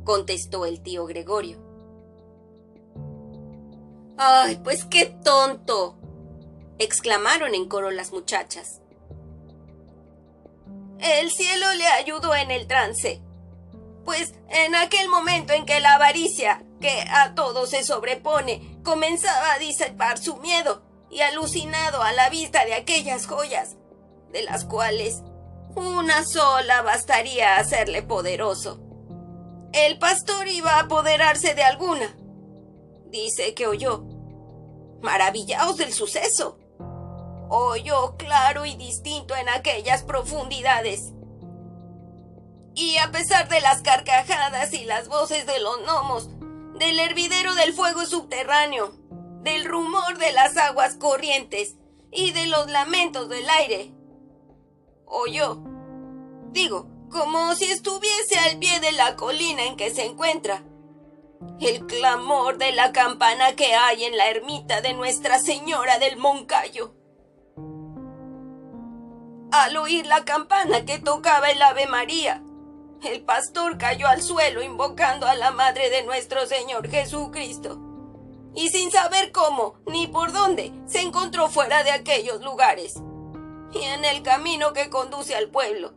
contestó 0.03 0.65
el 0.65 0.81
tío 0.81 1.05
Gregorio. 1.05 1.60
Ay, 4.17 4.62
pues 4.63 4.86
qué 4.86 5.05
tonto, 5.24 5.98
exclamaron 6.77 7.53
en 7.53 7.67
coro 7.67 7.91
las 7.91 8.12
muchachas. 8.13 8.81
El 11.00 11.29
cielo 11.31 11.74
le 11.74 11.86
ayudó 11.88 12.34
en 12.36 12.51
el 12.51 12.67
trance, 12.67 13.22
pues 14.05 14.33
en 14.50 14.75
aquel 14.75 15.09
momento 15.09 15.53
en 15.53 15.65
que 15.65 15.79
la 15.79 15.95
avaricia, 15.95 16.63
que 16.79 17.01
a 17.09 17.35
todo 17.35 17.65
se 17.65 17.83
sobrepone, 17.83 18.79
comenzaba 18.83 19.53
a 19.53 19.59
disipar 19.59 20.17
su 20.17 20.38
miedo 20.38 20.83
y 21.09 21.21
alucinado 21.21 22.01
a 22.03 22.13
la 22.13 22.29
vista 22.29 22.65
de 22.65 22.75
aquellas 22.75 23.25
joyas, 23.25 23.75
de 24.31 24.43
las 24.43 24.65
cuales 24.65 25.24
una 25.75 26.24
sola 26.24 26.81
bastaría 26.83 27.55
a 27.55 27.59
hacerle 27.59 28.01
poderoso. 28.03 28.79
El 29.74 30.00
pastor 30.00 30.47
iba 30.47 30.75
a 30.75 30.81
apoderarse 30.81 31.53
de 31.53 31.63
alguna. 31.63 32.15
Dice 33.07 33.53
que 33.53 33.67
oyó. 33.67 34.05
Maravillaos 35.01 35.77
del 35.77 35.91
suceso 35.91 36.58
oyó 37.49 38.15
claro 38.17 38.65
y 38.65 38.75
distinto 38.75 39.36
en 39.36 39.49
aquellas 39.49 40.03
profundidades. 40.03 41.12
Y 42.75 42.97
a 42.97 43.09
pesar 43.11 43.47
de 43.47 43.61
las 43.61 43.81
carcajadas 43.81 44.73
y 44.73 44.83
las 44.85 45.07
voces 45.07 45.45
de 45.45 45.59
los 45.59 45.81
gnomos, 45.83 46.29
del 46.77 46.99
hervidero 46.99 47.55
del 47.55 47.73
fuego 47.73 48.05
subterráneo, 48.05 48.93
del 49.41 49.63
rumor 49.65 50.17
de 50.17 50.33
las 50.33 50.57
aguas 50.57 50.97
corrientes 50.97 51.75
y 52.11 52.31
de 52.31 52.47
los 52.47 52.69
lamentos 52.69 53.29
del 53.29 53.49
aire, 53.49 53.93
oyó, 55.05 55.63
digo, 56.51 56.89
como 57.09 57.55
si 57.55 57.65
estuviese 57.65 58.38
al 58.39 58.59
pie 58.59 58.79
de 58.81 58.91
la 58.91 59.15
colina 59.15 59.63
en 59.63 59.77
que 59.77 59.89
se 59.91 60.03
encuentra, 60.03 60.63
el 61.61 61.85
clamor 61.85 62.57
de 62.57 62.73
la 62.73 62.91
campana 62.91 63.55
que 63.55 63.73
hay 63.73 64.03
en 64.03 64.17
la 64.17 64.29
ermita 64.29 64.81
de 64.81 64.93
Nuestra 64.93 65.39
Señora 65.39 65.99
del 65.99 66.17
Moncayo. 66.17 66.93
Al 69.51 69.77
oír 69.77 70.05
la 70.07 70.25
campana 70.25 70.85
que 70.85 70.99
tocaba 70.99 71.49
el 71.49 71.61
Ave 71.61 71.88
María, 71.88 72.43
el 73.06 73.22
pastor 73.24 73.78
cayó 73.78 74.08
al 74.08 74.22
suelo 74.22 74.62
invocando 74.63 75.28
a 75.28 75.36
la 75.36 75.52
Madre 75.52 75.89
de 75.89 76.04
nuestro 76.04 76.46
Señor 76.48 76.89
Jesucristo. 76.89 77.80
Y 78.54 78.70
sin 78.70 78.91
saber 78.91 79.32
cómo 79.32 79.76
ni 79.86 80.08
por 80.08 80.32
dónde, 80.32 80.72
se 80.88 81.02
encontró 81.02 81.50
fuera 81.50 81.84
de 81.84 81.91
aquellos 81.91 82.41
lugares. 82.41 82.96
Y 83.74 83.84
en 83.84 84.06
el 84.06 84.24
camino 84.24 84.74
que 84.74 84.89
conduce 84.89 85.36
al 85.36 85.50
pueblo, 85.50 85.94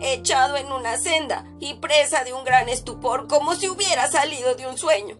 echado 0.00 0.56
en 0.56 0.72
una 0.72 0.98
senda 0.98 1.44
y 1.60 1.74
presa 1.74 2.24
de 2.24 2.32
un 2.32 2.44
gran 2.44 2.68
estupor 2.68 3.28
como 3.28 3.54
si 3.54 3.68
hubiera 3.68 4.08
salido 4.08 4.54
de 4.54 4.66
un 4.66 4.78
sueño. 4.78 5.18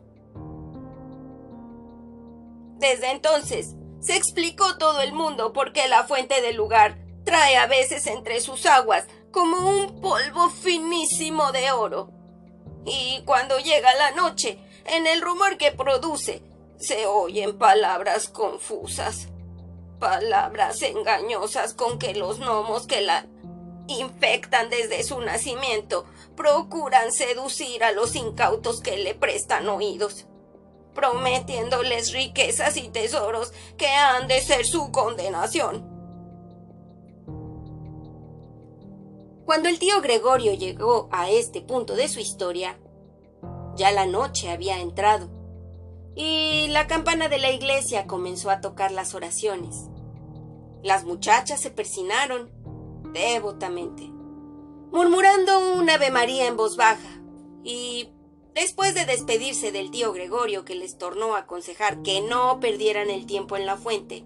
Desde 2.79 3.11
entonces, 3.11 3.75
se 4.01 4.17
explicó 4.17 4.77
todo 4.79 5.03
el 5.03 5.13
mundo 5.13 5.53
por 5.53 5.73
qué 5.73 5.87
la 5.89 6.05
fuente 6.05 6.41
del 6.41 6.57
lugar 6.57 6.99
trae 7.25 7.57
a 7.57 7.67
veces 7.67 8.07
entre 8.09 8.41
sus 8.41 8.67
aguas 8.67 9.07
como 9.33 9.69
un 9.69 10.01
polvo 10.01 10.51
finísimo 10.51 11.51
de 11.51 11.73
oro. 11.73 12.11
Y 12.85 13.23
cuando 13.25 13.59
llega 13.59 13.95
la 13.95 14.13
noche, 14.13 14.59
en 14.85 15.07
el 15.07 15.21
rumor 15.21 15.57
que 15.57 15.73
produce, 15.73 16.43
se 16.79 17.07
oyen 17.07 17.59
palabras 17.59 18.29
confusas, 18.29 19.29
palabras 19.99 20.83
engañosas 20.83 21.75
con 21.75 21.99
que 21.99 22.15
los 22.15 22.39
gnomos 22.41 22.87
que 22.87 23.01
la 23.01 23.27
infectan 23.89 24.71
desde 24.71 25.03
su 25.05 25.21
nacimiento 25.21 26.05
procuran 26.37 27.13
seducir 27.13 27.85
a 27.85 27.93
los 27.93 28.17
incautos 28.17 28.81
que 28.81 28.97
le 28.99 29.15
prestan 29.15 29.69
oídos, 29.69 30.27
prometiéndoles 30.95 32.13
riquezas 32.13 32.77
y 32.77 32.89
tesoros 32.89 33.53
que 33.77 33.89
han 33.89 34.29
de 34.29 34.41
ser 34.41 34.67
su 34.67 34.91
condenación. 34.91 35.92
Cuando 39.45 39.69
el 39.69 39.79
tío 39.79 40.01
Gregorio 40.01 40.55
llegó 40.55 41.09
a 41.11 41.31
este 41.31 41.61
punto 41.61 41.95
de 41.95 42.09
su 42.09 42.21
historia, 42.21 42.79
ya 43.75 43.91
la 43.91 44.07
noche 44.07 44.51
había 44.51 44.81
entrado 44.81 45.31
y 46.15 46.69
la 46.69 46.87
campana 46.87 47.29
de 47.29 47.39
la 47.39 47.51
iglesia 47.51 48.07
comenzó 48.07 48.51
a 48.51 48.61
tocar 48.61 48.93
las 48.93 49.15
oraciones. 49.15 49.89
Las 50.83 51.05
muchachas 51.05 51.61
se 51.61 51.71
persinaron 51.71 52.51
devotamente, 53.13 54.05
murmurando 54.93 55.75
un 55.75 55.91
Ave 55.91 56.11
María 56.11 56.47
en 56.47 56.57
voz 56.57 56.77
baja 56.77 57.21
y 57.65 58.11
después 58.55 58.95
de 58.95 59.07
despedirse 59.07 59.73
del 59.73 59.91
tío 59.91 60.13
Gregorio 60.13 60.65
que 60.65 60.77
les 60.77 60.99
tornó 60.99 61.35
a 61.35 61.41
aconsejar 61.41 62.03
que 62.03 62.21
no 62.21 62.61
perdieran 62.61 63.11
el 63.11 63.27
tiempo 63.27 63.57
en 63.57 63.67
la 63.67 63.77
fuente, 63.77 64.25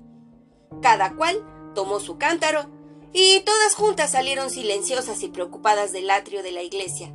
cada 0.83 1.16
cual 1.16 1.72
tomó 1.74 2.00
su 2.00 2.18
cántaro 2.18 2.76
y 3.12 3.40
todas 3.40 3.75
juntas 3.75 4.12
salieron 4.12 4.51
silenciosas 4.51 5.23
y 5.23 5.29
preocupadas 5.29 5.92
del 5.92 6.11
atrio 6.11 6.42
de 6.42 6.53
la 6.53 6.62
iglesia. 6.62 7.12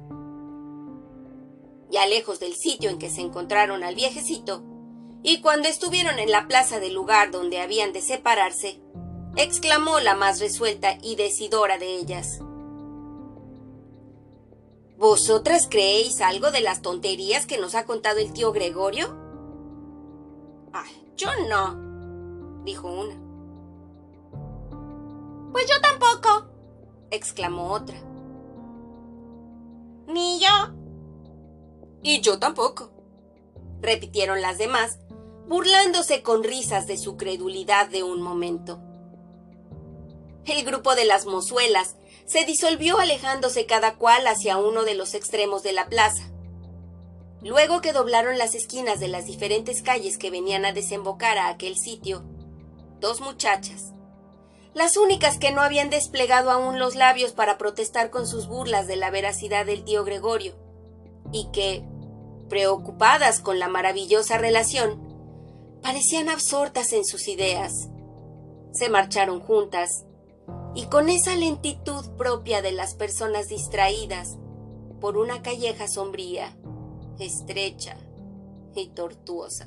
Ya 1.90 2.06
lejos 2.06 2.40
del 2.40 2.56
sitio 2.56 2.90
en 2.90 2.98
que 2.98 3.10
se 3.10 3.22
encontraron 3.22 3.84
al 3.84 3.96
viejecito, 3.96 4.64
y 5.24 5.42
cuando 5.42 5.68
estuvieron 5.68 6.20
en 6.20 6.32
la 6.32 6.48
plaza 6.48 6.80
del 6.80 6.94
lugar 6.94 7.32
donde 7.32 7.60
habían 7.60 7.94
de 7.94 8.02
separarse, 8.02 8.82
exclamó 9.36 10.00
la 10.00 10.16
más 10.16 10.40
resuelta 10.40 10.98
y 11.02 11.16
decidora 11.16 11.78
de 11.78 11.96
ellas. 11.96 12.40
¿Vosotras 14.98 15.68
creéis 15.70 16.22
algo 16.22 16.52
de 16.52 16.62
las 16.62 16.82
tonterías 16.82 17.46
que 17.46 17.58
nos 17.58 17.76
ha 17.76 17.86
contado 17.86 18.20
el 18.20 18.34
tío 18.34 18.52
Gregorio? 18.52 19.20
yo 21.18 21.30
no, 21.48 22.64
dijo 22.64 22.92
una. 22.92 23.21
Pues 25.52 25.66
yo 25.68 25.82
tampoco, 25.82 26.50
exclamó 27.10 27.72
otra. 27.74 27.98
Ni 30.08 30.40
yo. 30.40 30.74
Y 32.04 32.22
yo 32.22 32.40
tampoco, 32.40 32.92
repitieron 33.82 34.42
las 34.42 34.58
demás, 34.58 35.00
burlándose 35.48 36.24
con 36.24 36.44
risas 36.44 36.88
de 36.88 36.98
su 36.98 37.18
credulidad 37.18 37.90
de 37.90 38.04
un 38.04 38.22
momento. 38.22 38.80
El 40.46 40.66
grupo 40.66 40.96
de 40.96 41.06
las 41.06 41.26
mozuelas 41.26 41.96
se 42.26 42.46
disolvió 42.46 42.98
alejándose 42.98 43.66
cada 43.66 43.96
cual 43.96 44.26
hacia 44.26 44.58
uno 44.58 44.84
de 44.84 44.96
los 44.96 45.14
extremos 45.14 45.64
de 45.64 45.74
la 45.74 45.88
plaza. 45.88 46.32
Luego 47.42 47.82
que 47.82 47.94
doblaron 47.94 48.38
las 48.38 48.56
esquinas 48.56 49.00
de 49.00 49.08
las 49.08 49.26
diferentes 49.26 49.82
calles 49.82 50.18
que 50.18 50.32
venían 50.32 50.66
a 50.66 50.74
desembocar 50.74 51.38
a 51.38 51.50
aquel 51.50 51.78
sitio, 51.78 52.24
dos 53.00 53.20
muchachas, 53.20 53.94
las 54.74 54.96
únicas 54.98 55.38
que 55.38 55.52
no 55.52 55.62
habían 55.62 55.90
desplegado 55.90 56.50
aún 56.52 56.80
los 56.80 56.96
labios 56.96 57.34
para 57.34 57.58
protestar 57.58 58.10
con 58.10 58.26
sus 58.28 58.48
burlas 58.48 58.88
de 58.88 58.96
la 58.96 59.12
veracidad 59.12 59.66
del 59.66 59.84
tío 59.84 60.06
Gregorio, 60.06 60.56
y 61.32 61.50
que, 61.52 61.84
preocupadas 62.50 63.40
con 63.40 63.60
la 63.60 63.68
maravillosa 63.68 64.38
relación, 64.38 65.12
parecían 65.82 66.30
absortas 66.30 66.94
en 66.94 67.06
sus 67.06 67.28
ideas. 67.28 67.90
Se 68.72 68.90
marcharon 68.90 69.42
juntas, 69.42 70.06
y 70.74 70.86
con 70.86 71.10
esa 71.10 71.36
lentitud 71.36 72.10
propia 72.18 72.62
de 72.62 72.72
las 72.72 72.96
personas 72.96 73.50
distraídas 73.50 74.38
por 75.02 75.18
una 75.18 75.42
calleja 75.42 75.88
sombría, 75.88 76.56
estrecha 77.20 77.98
y 78.76 78.88
tortuosa. 78.90 79.66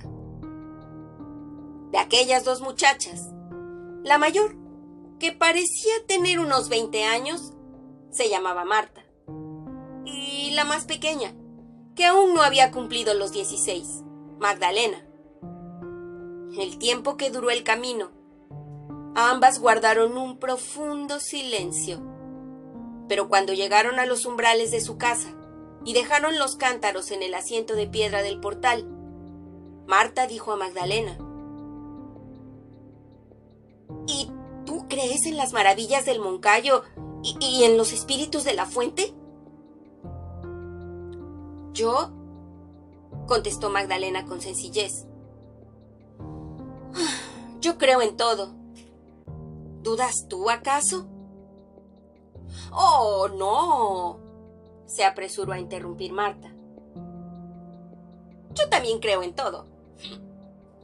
De 1.90 1.98
aquellas 1.98 2.44
dos 2.44 2.62
muchachas, 2.62 3.28
la 4.02 4.16
mayor, 4.18 4.63
que 5.18 5.32
parecía 5.32 5.92
tener 6.06 6.40
unos 6.40 6.68
20 6.68 7.04
años, 7.04 7.52
se 8.10 8.28
llamaba 8.28 8.64
Marta, 8.64 9.04
y 10.04 10.50
la 10.52 10.64
más 10.64 10.84
pequeña, 10.84 11.34
que 11.94 12.04
aún 12.04 12.34
no 12.34 12.42
había 12.42 12.70
cumplido 12.70 13.14
los 13.14 13.32
16, 13.32 14.02
Magdalena. 14.38 15.06
El 16.58 16.78
tiempo 16.78 17.16
que 17.16 17.30
duró 17.30 17.50
el 17.50 17.64
camino, 17.64 18.10
ambas 19.14 19.58
guardaron 19.60 20.16
un 20.16 20.38
profundo 20.38 21.20
silencio. 21.20 22.02
Pero 23.08 23.28
cuando 23.28 23.52
llegaron 23.52 23.98
a 23.98 24.06
los 24.06 24.26
umbrales 24.26 24.70
de 24.70 24.80
su 24.80 24.96
casa 24.96 25.34
y 25.84 25.92
dejaron 25.92 26.38
los 26.38 26.56
cántaros 26.56 27.10
en 27.10 27.22
el 27.22 27.34
asiento 27.34 27.74
de 27.74 27.86
piedra 27.86 28.22
del 28.22 28.40
portal, 28.40 28.88
Marta 29.86 30.26
dijo 30.26 30.52
a 30.52 30.56
Magdalena, 30.56 31.18
crees 34.94 35.26
en 35.26 35.36
las 35.36 35.52
maravillas 35.52 36.04
del 36.04 36.20
Moncayo 36.20 36.84
y, 37.22 37.36
y 37.40 37.64
en 37.64 37.76
los 37.76 37.92
espíritus 37.92 38.44
de 38.44 38.54
la 38.54 38.64
fuente? 38.64 39.12
Yo, 41.72 42.10
contestó 43.26 43.70
Magdalena 43.70 44.24
con 44.24 44.40
sencillez. 44.40 45.06
Yo 47.60 47.76
creo 47.76 48.02
en 48.02 48.16
todo. 48.16 48.54
¿Dudas 49.82 50.26
tú 50.28 50.48
acaso? 50.48 51.08
Oh, 52.70 53.28
no. 53.36 54.20
se 54.86 55.04
apresuró 55.04 55.52
a 55.52 55.58
interrumpir 55.58 56.12
Marta. 56.12 56.54
Yo 58.52 58.68
también 58.68 59.00
creo 59.00 59.24
en 59.24 59.34
todo. 59.34 59.66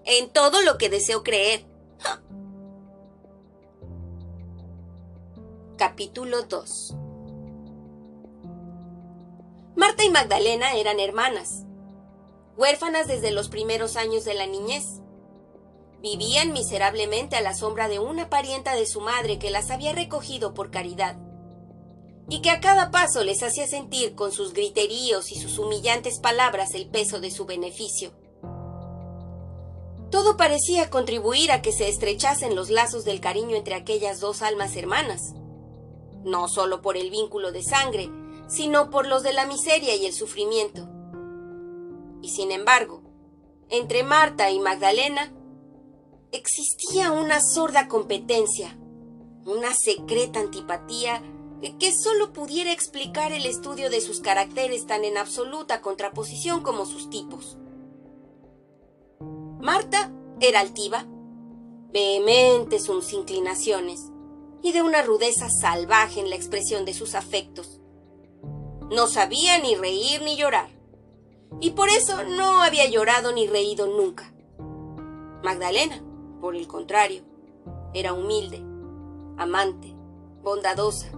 En 0.05 0.31
todo 0.31 0.63
lo 0.63 0.79
que 0.79 0.89
deseo 0.89 1.23
creer. 1.23 1.70
Capítulo 5.81 6.43
2 6.43 6.95
Marta 9.77 10.05
y 10.05 10.11
Magdalena 10.11 10.75
eran 10.75 11.01
hermanas, 11.01 11.65
huérfanas 12.59 13.07
desde 13.07 13.31
los 13.31 13.49
primeros 13.49 13.97
años 13.97 14.27
de 14.27 14.35
la 14.35 14.45
niñez. 14.45 15.01
Vivían 16.03 16.53
miserablemente 16.53 17.37
a 17.37 17.41
la 17.41 17.55
sombra 17.55 17.89
de 17.89 17.99
una 17.99 18.29
parienta 18.29 18.75
de 18.75 18.85
su 18.85 19.01
madre 19.01 19.39
que 19.39 19.49
las 19.49 19.71
había 19.71 19.95
recogido 19.95 20.53
por 20.53 20.71
caridad, 20.71 21.17
y 22.29 22.43
que 22.43 22.51
a 22.51 22.61
cada 22.61 22.91
paso 22.91 23.25
les 23.25 23.43
hacía 23.43 23.67
sentir 23.67 24.15
con 24.15 24.33
sus 24.33 24.53
griteríos 24.53 25.33
y 25.33 25.37
sus 25.37 25.59
humillantes 25.59 26.21
palabras 26.21 26.75
el 26.75 26.91
peso 26.91 27.21
de 27.21 27.31
su 27.31 27.47
beneficio. 27.47 28.13
Todo 30.11 30.37
parecía 30.37 30.91
contribuir 30.91 31.53
a 31.53 31.63
que 31.63 31.73
se 31.73 31.89
estrechasen 31.89 32.55
los 32.55 32.69
lazos 32.69 33.07
del 33.07 33.23
cariño 33.23 33.57
entre 33.57 33.77
aquellas 33.77 34.21
dos 34.21 34.43
almas 34.43 34.77
hermanas, 34.77 35.37
no 36.25 36.49
solo 36.49 36.83
por 36.83 36.97
el 36.97 37.11
vínculo 37.11 37.53
de 37.53 37.63
sangre, 37.63 38.11
sino 38.49 38.91
por 38.91 39.07
los 39.07 39.23
de 39.23 39.33
la 39.33 39.47
miseria 39.47 39.95
y 39.95 40.07
el 40.07 40.13
sufrimiento. 40.13 40.89
Y 42.23 42.31
sin 42.31 42.51
embargo, 42.51 43.03
entre 43.69 44.03
Marta 44.03 44.51
y 44.51 44.59
Magdalena 44.59 45.33
existía 46.33 47.13
una 47.13 47.41
sorda 47.41 47.89
competencia, 47.89 48.77
una 49.47 49.75
secreta 49.75 50.41
antipatía 50.41 51.23
que 51.79 51.93
solo 51.93 52.33
pudiera 52.33 52.73
explicar 52.73 53.33
el 53.33 53.47
estudio 53.47 53.91
de 53.91 54.01
sus 54.01 54.21
caracteres 54.21 54.87
tan 54.87 55.05
en 55.05 55.19
absoluta 55.19 55.81
contraposición 55.81 56.63
como 56.63 56.87
sus 56.87 57.11
tipos. 57.11 57.59
Marta 59.61 60.11
era 60.41 60.61
altiva, 60.61 61.07
vehemente 61.93 62.77
en 62.77 62.83
sus 62.83 63.13
inclinaciones 63.13 64.10
y 64.63 64.73
de 64.73 64.83
una 64.83 65.03
rudeza 65.03 65.49
salvaje 65.49 66.21
en 66.21 66.31
la 66.31 66.37
expresión 66.37 66.85
de 66.85 66.95
sus 66.95 67.15
afectos. 67.15 67.81
No 68.91 69.07
sabía 69.07 69.59
ni 69.59 69.75
reír 69.75 70.23
ni 70.23 70.37
llorar. 70.37 70.69
Y 71.61 71.71
por 71.71 71.89
eso 71.89 72.23
no 72.25 72.63
había 72.63 72.89
llorado 72.89 73.33
ni 73.33 73.47
reído 73.47 73.87
nunca. 73.87 74.33
Magdalena, 75.43 76.03
por 76.41 76.55
el 76.55 76.67
contrario, 76.67 77.23
era 77.95 78.13
humilde, 78.13 78.59
amante, 79.37 79.95
bondadosa, 80.43 81.11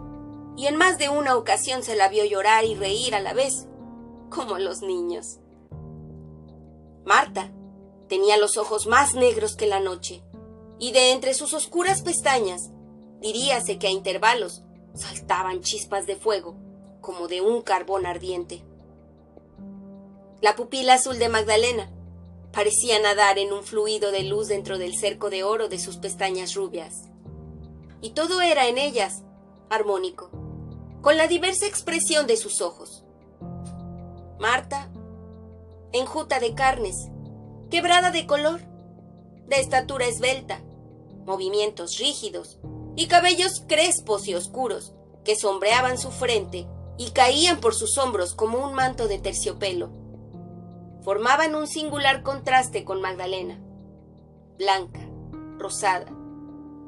y 0.57 0.67
en 0.67 0.77
más 0.77 0.99
de 0.99 1.09
una 1.09 1.37
ocasión 1.37 1.83
se 1.83 1.97
la 1.97 2.09
vio 2.09 2.25
llorar 2.25 2.65
y 2.65 2.75
reír 2.75 3.15
a 3.15 3.21
la 3.21 3.35
vez, 3.35 3.67
como 4.31 4.59
los 4.59 4.83
niños. 4.83 5.39
Marta 7.05 7.51
tenía 8.09 8.37
los 8.37 8.57
ojos 8.57 8.87
más 8.87 9.15
negros 9.15 9.57
que 9.57 9.67
la 9.67 9.81
noche, 9.81 10.23
y 10.79 10.93
de 10.93 11.13
entre 11.13 11.35
sus 11.35 11.55
oscuras 11.55 12.03
pestañas 12.03 12.71
diríase 13.23 13.79
que 13.79 13.87
a 13.87 13.91
intervalos 13.91 14.63
saltaban 14.95 15.63
chispas 15.63 16.07
de 16.07 16.17
fuego 16.17 16.57
como 17.01 17.29
de 17.29 17.41
un 17.41 17.63
carbón 17.63 18.05
ardiente. 18.05 18.63
La 20.41 20.57
pupila 20.57 20.95
azul 20.95 21.19
de 21.19 21.29
Magdalena 21.29 21.91
parecía 22.53 23.01
nadar 23.01 23.39
en 23.39 23.53
un 23.53 23.63
fluido 23.63 24.11
de 24.11 24.25
luz 24.25 24.49
dentro 24.49 24.77
del 24.77 24.97
cerco 24.97 25.31
de 25.31 25.45
oro 25.45 25.69
de 25.69 25.79
sus 25.79 25.97
pestañas 25.97 26.55
rubias. 26.55 27.05
Y 28.01 28.11
todo 28.11 28.41
era 28.41 28.67
en 28.67 28.77
ellas 28.77 29.23
armónico, 29.71 30.31
con 31.01 31.17
la 31.17 31.29
diversa 31.29 31.67
expresión 31.67 32.27
de 32.27 32.37
sus 32.37 32.61
ojos. 32.61 33.05
Marta, 34.39 34.91
enjuta 35.93 36.41
de 36.41 36.55
carnes, 36.55 37.09
quebrada 37.71 38.11
de 38.11 38.27
color, 38.27 38.61
de 39.47 39.61
estatura 39.61 40.07
esbelta, 40.07 40.63
movimientos 41.25 41.99
rígidos 41.99 42.59
y 42.97 43.07
cabellos 43.07 43.65
crespos 43.67 44.29
y 44.29 44.35
oscuros 44.35 44.95
que 45.25 45.37
sombreaban 45.37 45.99
su 45.99 46.11
frente 46.11 46.67
y 46.99 47.11
caían 47.11 47.61
por 47.61 47.75
sus 47.75 47.99
hombros 47.99 48.35
como 48.35 48.59
un 48.59 48.75
manto 48.75 49.09
de 49.09 49.19
terciopelo. 49.19 49.91
Formaban 51.03 51.55
un 51.55 51.67
singular 51.67 52.23
contraste 52.23 52.85
con 52.85 53.01
Magdalena, 53.01 53.61
blanca, 54.59 55.01
rosada, 55.59 56.13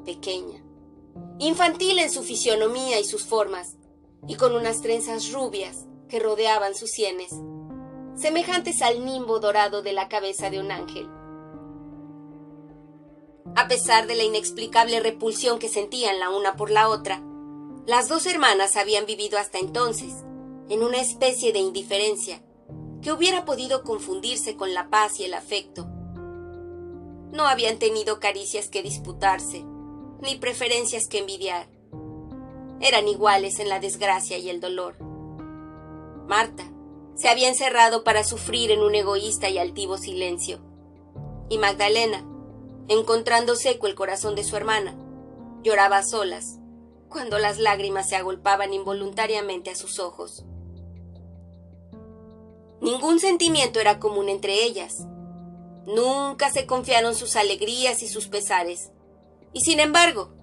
pequeña, 0.05 0.63
infantil 1.39 1.99
en 1.99 2.11
su 2.11 2.23
fisionomía 2.23 2.99
y 2.99 3.03
sus 3.03 3.25
formas, 3.25 3.75
y 4.27 4.35
con 4.35 4.55
unas 4.55 4.81
trenzas 4.81 5.31
rubias 5.31 5.85
que 6.07 6.19
rodeaban 6.19 6.75
sus 6.75 6.91
sienes, 6.91 7.31
semejantes 8.15 8.81
al 8.81 9.03
nimbo 9.03 9.39
dorado 9.39 9.81
de 9.81 9.93
la 9.93 10.07
cabeza 10.07 10.49
de 10.49 10.59
un 10.59 10.71
ángel. 10.71 11.09
A 13.55 13.69
pesar 13.69 14.05
de 14.05 14.15
la 14.15 14.23
inexplicable 14.23 14.99
repulsión 14.99 15.59
que 15.59 15.69
sentían 15.69 16.19
la 16.19 16.29
una 16.29 16.57
por 16.57 16.69
la 16.69 16.89
otra, 16.89 17.23
las 17.85 18.09
dos 18.09 18.25
hermanas 18.25 18.75
habían 18.75 19.05
vivido 19.05 19.37
hasta 19.37 19.59
entonces 19.59 20.13
en 20.69 20.83
una 20.83 20.99
especie 20.99 21.53
de 21.53 21.59
indiferencia 21.59 22.41
que 23.01 23.13
hubiera 23.13 23.45
podido 23.45 23.83
confundirse 23.83 24.57
con 24.57 24.73
la 24.73 24.89
paz 24.89 25.21
y 25.21 25.23
el 25.23 25.33
afecto. 25.33 25.85
No 27.31 27.47
habían 27.47 27.79
tenido 27.79 28.19
caricias 28.19 28.67
que 28.67 28.83
disputarse, 28.83 29.63
ni 30.21 30.35
preferencias 30.35 31.07
que 31.07 31.19
envidiar. 31.19 31.69
Eran 32.81 33.07
iguales 33.07 33.59
en 33.59 33.69
la 33.69 33.79
desgracia 33.79 34.37
y 34.37 34.49
el 34.49 34.59
dolor. 34.59 34.97
Marta 36.27 36.69
se 37.15 37.29
había 37.29 37.47
encerrado 37.47 38.03
para 38.03 38.25
sufrir 38.25 38.71
en 38.71 38.81
un 38.81 38.95
egoísta 38.95 39.47
y 39.47 39.59
altivo 39.59 39.97
silencio. 39.97 40.59
Y 41.47 41.57
Magdalena, 41.57 42.25
encontrando 42.87 43.55
seco 43.55 43.87
el 43.87 43.95
corazón 43.95 44.35
de 44.35 44.43
su 44.43 44.55
hermana, 44.55 44.95
lloraba 45.63 45.97
a 45.97 46.03
solas, 46.03 46.59
cuando 47.09 47.39
las 47.39 47.57
lágrimas 47.57 48.09
se 48.09 48.15
agolpaban 48.15 48.73
involuntariamente 48.73 49.71
a 49.71 49.75
sus 49.75 49.99
ojos. 49.99 50.45
Ningún 52.81 53.19
sentimiento 53.19 53.79
era 53.79 53.99
común 53.99 54.29
entre 54.29 54.63
ellas. 54.63 55.07
Nunca 55.85 56.51
se 56.51 56.65
confiaron 56.65 57.15
sus 57.15 57.35
alegrías 57.35 58.03
y 58.03 58.07
sus 58.07 58.27
pesares. 58.27 58.91
Y 59.53 59.61
sin 59.61 59.79
embargo, 59.79 60.33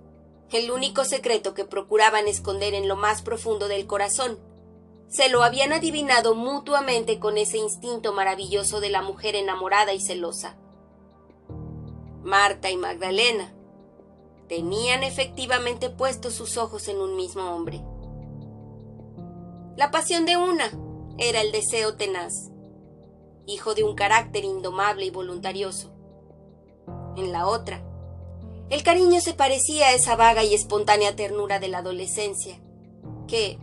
el 0.51 0.71
único 0.71 1.05
secreto 1.05 1.55
que 1.55 1.65
procuraban 1.65 2.29
esconder 2.29 2.75
en 2.75 2.89
lo 2.89 2.97
más 2.97 3.23
profundo 3.23 3.69
del 3.69 3.87
corazón, 3.87 4.39
se 5.09 5.29
lo 5.29 5.43
habían 5.43 5.73
adivinado 5.73 6.35
mutuamente 6.35 7.19
con 7.19 7.37
ese 7.37 7.59
instinto 7.59 8.13
maravilloso 8.13 8.81
de 8.81 8.89
la 8.89 9.03
mujer 9.03 9.37
enamorada 9.37 9.93
y 9.93 10.01
celosa. 10.01 10.57
Marta 12.23 12.71
y 12.71 12.77
Magdalena 12.77 13.53
tenían 14.49 15.03
efectivamente 15.03 15.89
puestos 15.91 16.35
sus 16.35 16.57
ojos 16.57 16.89
en 16.89 16.99
un 16.99 17.17
mismo 17.17 17.43
hombre. 17.55 17.83
La 19.77 19.91
pasión 19.91 20.27
de 20.27 20.37
una 20.37 20.71
era 21.19 21.41
el 21.41 21.53
deseo 21.53 21.95
tenaz, 21.95 22.51
hijo 23.47 23.75
de 23.75 23.83
un 23.83 23.95
carácter 23.95 24.45
indomable 24.45 25.07
y 25.07 25.11
voluntarioso. 25.11 25.93
En 27.17 27.33
la 27.33 27.47
otra, 27.47 27.83
el 28.69 28.83
cariño 28.83 29.21
se 29.21 29.35
parecía 29.35 29.87
a 29.87 29.95
esa 29.95 30.17
vaga 30.17 30.45
y 30.45 30.55
espontánea 30.55 31.17
ternura 31.17 31.59
de 31.59 31.69
la 31.69 31.79
adolescencia, 31.79 32.61
que, 33.27 33.59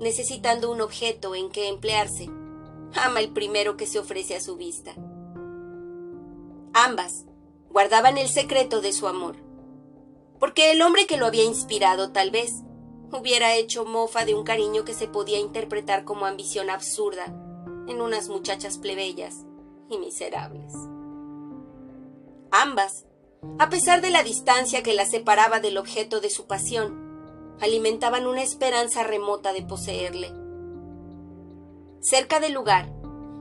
necesitando 0.00 0.70
un 0.70 0.80
objeto 0.80 1.34
en 1.34 1.50
que 1.50 1.68
emplearse, 1.68 2.26
ama 2.94 3.20
el 3.20 3.32
primero 3.32 3.76
que 3.76 3.86
se 3.86 3.98
ofrece 3.98 4.36
a 4.36 4.40
su 4.40 4.56
vista. 4.56 4.94
Ambas 6.72 7.26
guardaban 7.70 8.18
el 8.18 8.28
secreto 8.28 8.80
de 8.80 8.92
su 8.92 9.06
amor, 9.06 9.36
porque 10.38 10.72
el 10.72 10.82
hombre 10.82 11.06
que 11.06 11.16
lo 11.16 11.26
había 11.26 11.44
inspirado 11.44 12.10
tal 12.12 12.30
vez 12.30 12.62
hubiera 13.12 13.54
hecho 13.54 13.84
mofa 13.84 14.24
de 14.24 14.34
un 14.34 14.44
cariño 14.44 14.84
que 14.84 14.94
se 14.94 15.08
podía 15.08 15.38
interpretar 15.38 16.04
como 16.04 16.26
ambición 16.26 16.70
absurda 16.70 17.26
en 17.88 18.00
unas 18.00 18.28
muchachas 18.28 18.78
plebeyas 18.78 19.44
y 19.88 19.98
miserables. 19.98 20.72
Ambas, 22.50 23.06
a 23.58 23.68
pesar 23.68 24.00
de 24.00 24.10
la 24.10 24.22
distancia 24.22 24.82
que 24.82 24.94
las 24.94 25.10
separaba 25.10 25.60
del 25.60 25.78
objeto 25.78 26.20
de 26.20 26.30
su 26.30 26.46
pasión, 26.46 27.56
alimentaban 27.60 28.26
una 28.26 28.42
esperanza 28.42 29.02
remota 29.02 29.52
de 29.52 29.62
poseerle. 29.62 30.32
Cerca 32.00 32.40
del 32.40 32.52
lugar, 32.52 32.92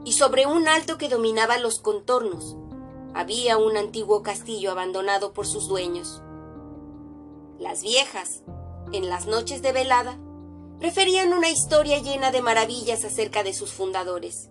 y 0.06 0.14
sobre 0.14 0.46
un 0.46 0.68
alto 0.68 0.98
que 0.98 1.10
dominaba 1.10 1.58
los 1.58 1.80
contornos, 1.80 2.58
había 3.14 3.58
un 3.58 3.78
antiguo 3.78 4.24
castillo 4.24 4.72
abandonado 4.72 5.34
por 5.34 5.48
sus 5.48 5.68
dueños. 5.68 6.22
Las 7.60 7.82
viejas, 7.82 8.44
en 8.92 9.10
las 9.10 9.26
noches 9.26 9.62
de 9.62 9.72
velada, 9.72 10.18
referían 10.80 11.34
una 11.34 11.50
historia 11.50 12.00
llena 12.00 12.32
de 12.32 12.42
maravillas 12.42 13.04
acerca 13.04 13.44
de 13.44 13.54
sus 13.54 13.72
fundadores. 13.72 14.50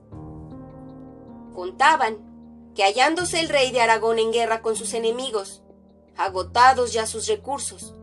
Contaban 1.55 2.18
que 2.75 2.85
hallándose 2.85 3.40
el 3.40 3.49
rey 3.49 3.71
de 3.73 3.81
Aragón 3.81 4.18
en 4.18 4.33
guerra 4.33 4.62
con 4.62 4.77
sus 4.77 4.94
enemigos, 4.94 5.62
agotados 6.16 6.92
ya 6.92 7.07
sus 7.07 7.27
recursos, 7.27 7.94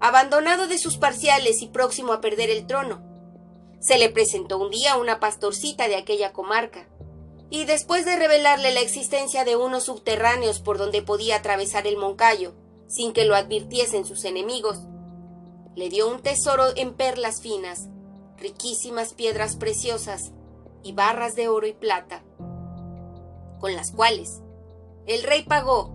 abandonado 0.00 0.66
de 0.66 0.78
sus 0.78 0.96
parciales 0.96 1.62
y 1.62 1.68
próximo 1.68 2.12
a 2.12 2.20
perder 2.20 2.50
el 2.50 2.66
trono, 2.66 3.02
se 3.80 3.96
le 3.98 4.08
presentó 4.08 4.58
un 4.58 4.70
día 4.70 4.96
una 4.96 5.20
pastorcita 5.20 5.86
de 5.88 5.96
aquella 5.96 6.32
comarca, 6.32 6.88
y 7.50 7.64
después 7.64 8.04
de 8.04 8.16
revelarle 8.16 8.72
la 8.72 8.80
existencia 8.80 9.44
de 9.44 9.56
unos 9.56 9.84
subterráneos 9.84 10.60
por 10.60 10.78
donde 10.78 11.02
podía 11.02 11.36
atravesar 11.36 11.86
el 11.86 11.96
Moncayo, 11.96 12.54
sin 12.86 13.12
que 13.12 13.24
lo 13.24 13.34
advirtiesen 13.34 14.04
sus 14.04 14.24
enemigos, 14.24 14.80
le 15.74 15.88
dio 15.88 16.08
un 16.08 16.20
tesoro 16.20 16.64
en 16.76 16.94
perlas 16.94 17.40
finas, 17.40 17.88
riquísimas 18.36 19.14
piedras 19.14 19.56
preciosas 19.56 20.32
y 20.82 20.92
barras 20.92 21.36
de 21.36 21.48
oro 21.48 21.66
y 21.66 21.72
plata, 21.72 22.22
con 23.60 23.74
las 23.74 23.92
cuales 23.92 24.40
el 25.06 25.22
rey 25.22 25.42
pagó 25.42 25.94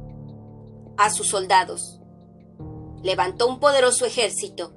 a 0.98 1.10
sus 1.10 1.28
soldados. 1.28 2.00
Levantó 3.04 3.48
un 3.48 3.60
poderoso 3.60 4.06
ejército 4.06 4.74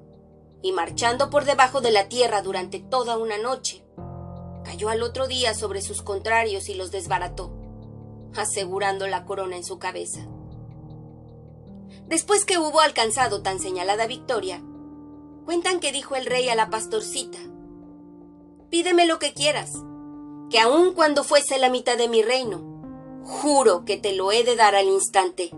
y 0.62 0.72
marchando 0.72 1.30
por 1.30 1.44
debajo 1.44 1.80
de 1.80 1.92
la 1.92 2.08
tierra 2.08 2.42
durante 2.42 2.80
toda 2.80 3.16
una 3.16 3.38
noche, 3.38 3.85
cayó 4.66 4.88
al 4.88 5.02
otro 5.02 5.28
día 5.28 5.54
sobre 5.54 5.80
sus 5.80 6.02
contrarios 6.02 6.68
y 6.68 6.74
los 6.74 6.90
desbarató, 6.90 7.52
asegurando 8.34 9.06
la 9.06 9.24
corona 9.24 9.56
en 9.56 9.64
su 9.64 9.78
cabeza. 9.78 10.26
Después 12.08 12.44
que 12.44 12.58
hubo 12.58 12.80
alcanzado 12.80 13.42
tan 13.42 13.60
señalada 13.60 14.06
victoria, 14.06 14.60
Cuentan 15.46 15.78
que 15.78 15.92
dijo 15.92 16.16
el 16.16 16.26
rey 16.26 16.48
a 16.48 16.56
la 16.56 16.70
pastorcita, 16.70 17.38
Pídeme 18.68 19.06
lo 19.06 19.20
que 19.20 19.32
quieras, 19.32 19.74
que 20.50 20.58
aun 20.58 20.92
cuando 20.92 21.22
fuese 21.22 21.60
la 21.60 21.70
mitad 21.70 21.96
de 21.96 22.08
mi 22.08 22.20
reino, 22.20 23.22
juro 23.22 23.84
que 23.84 23.96
te 23.96 24.12
lo 24.12 24.32
he 24.32 24.42
de 24.42 24.56
dar 24.56 24.74
al 24.74 24.88
instante. 24.88 25.50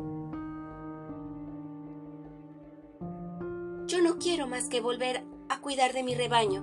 Yo 3.87 4.03
no 4.03 4.19
quiero 4.19 4.47
más 4.47 4.69
que 4.69 4.83
volver 4.83 5.25
a 5.49 5.59
cuidar 5.63 5.95
de 5.95 6.03
mi 6.03 6.15
rebaño, 6.15 6.63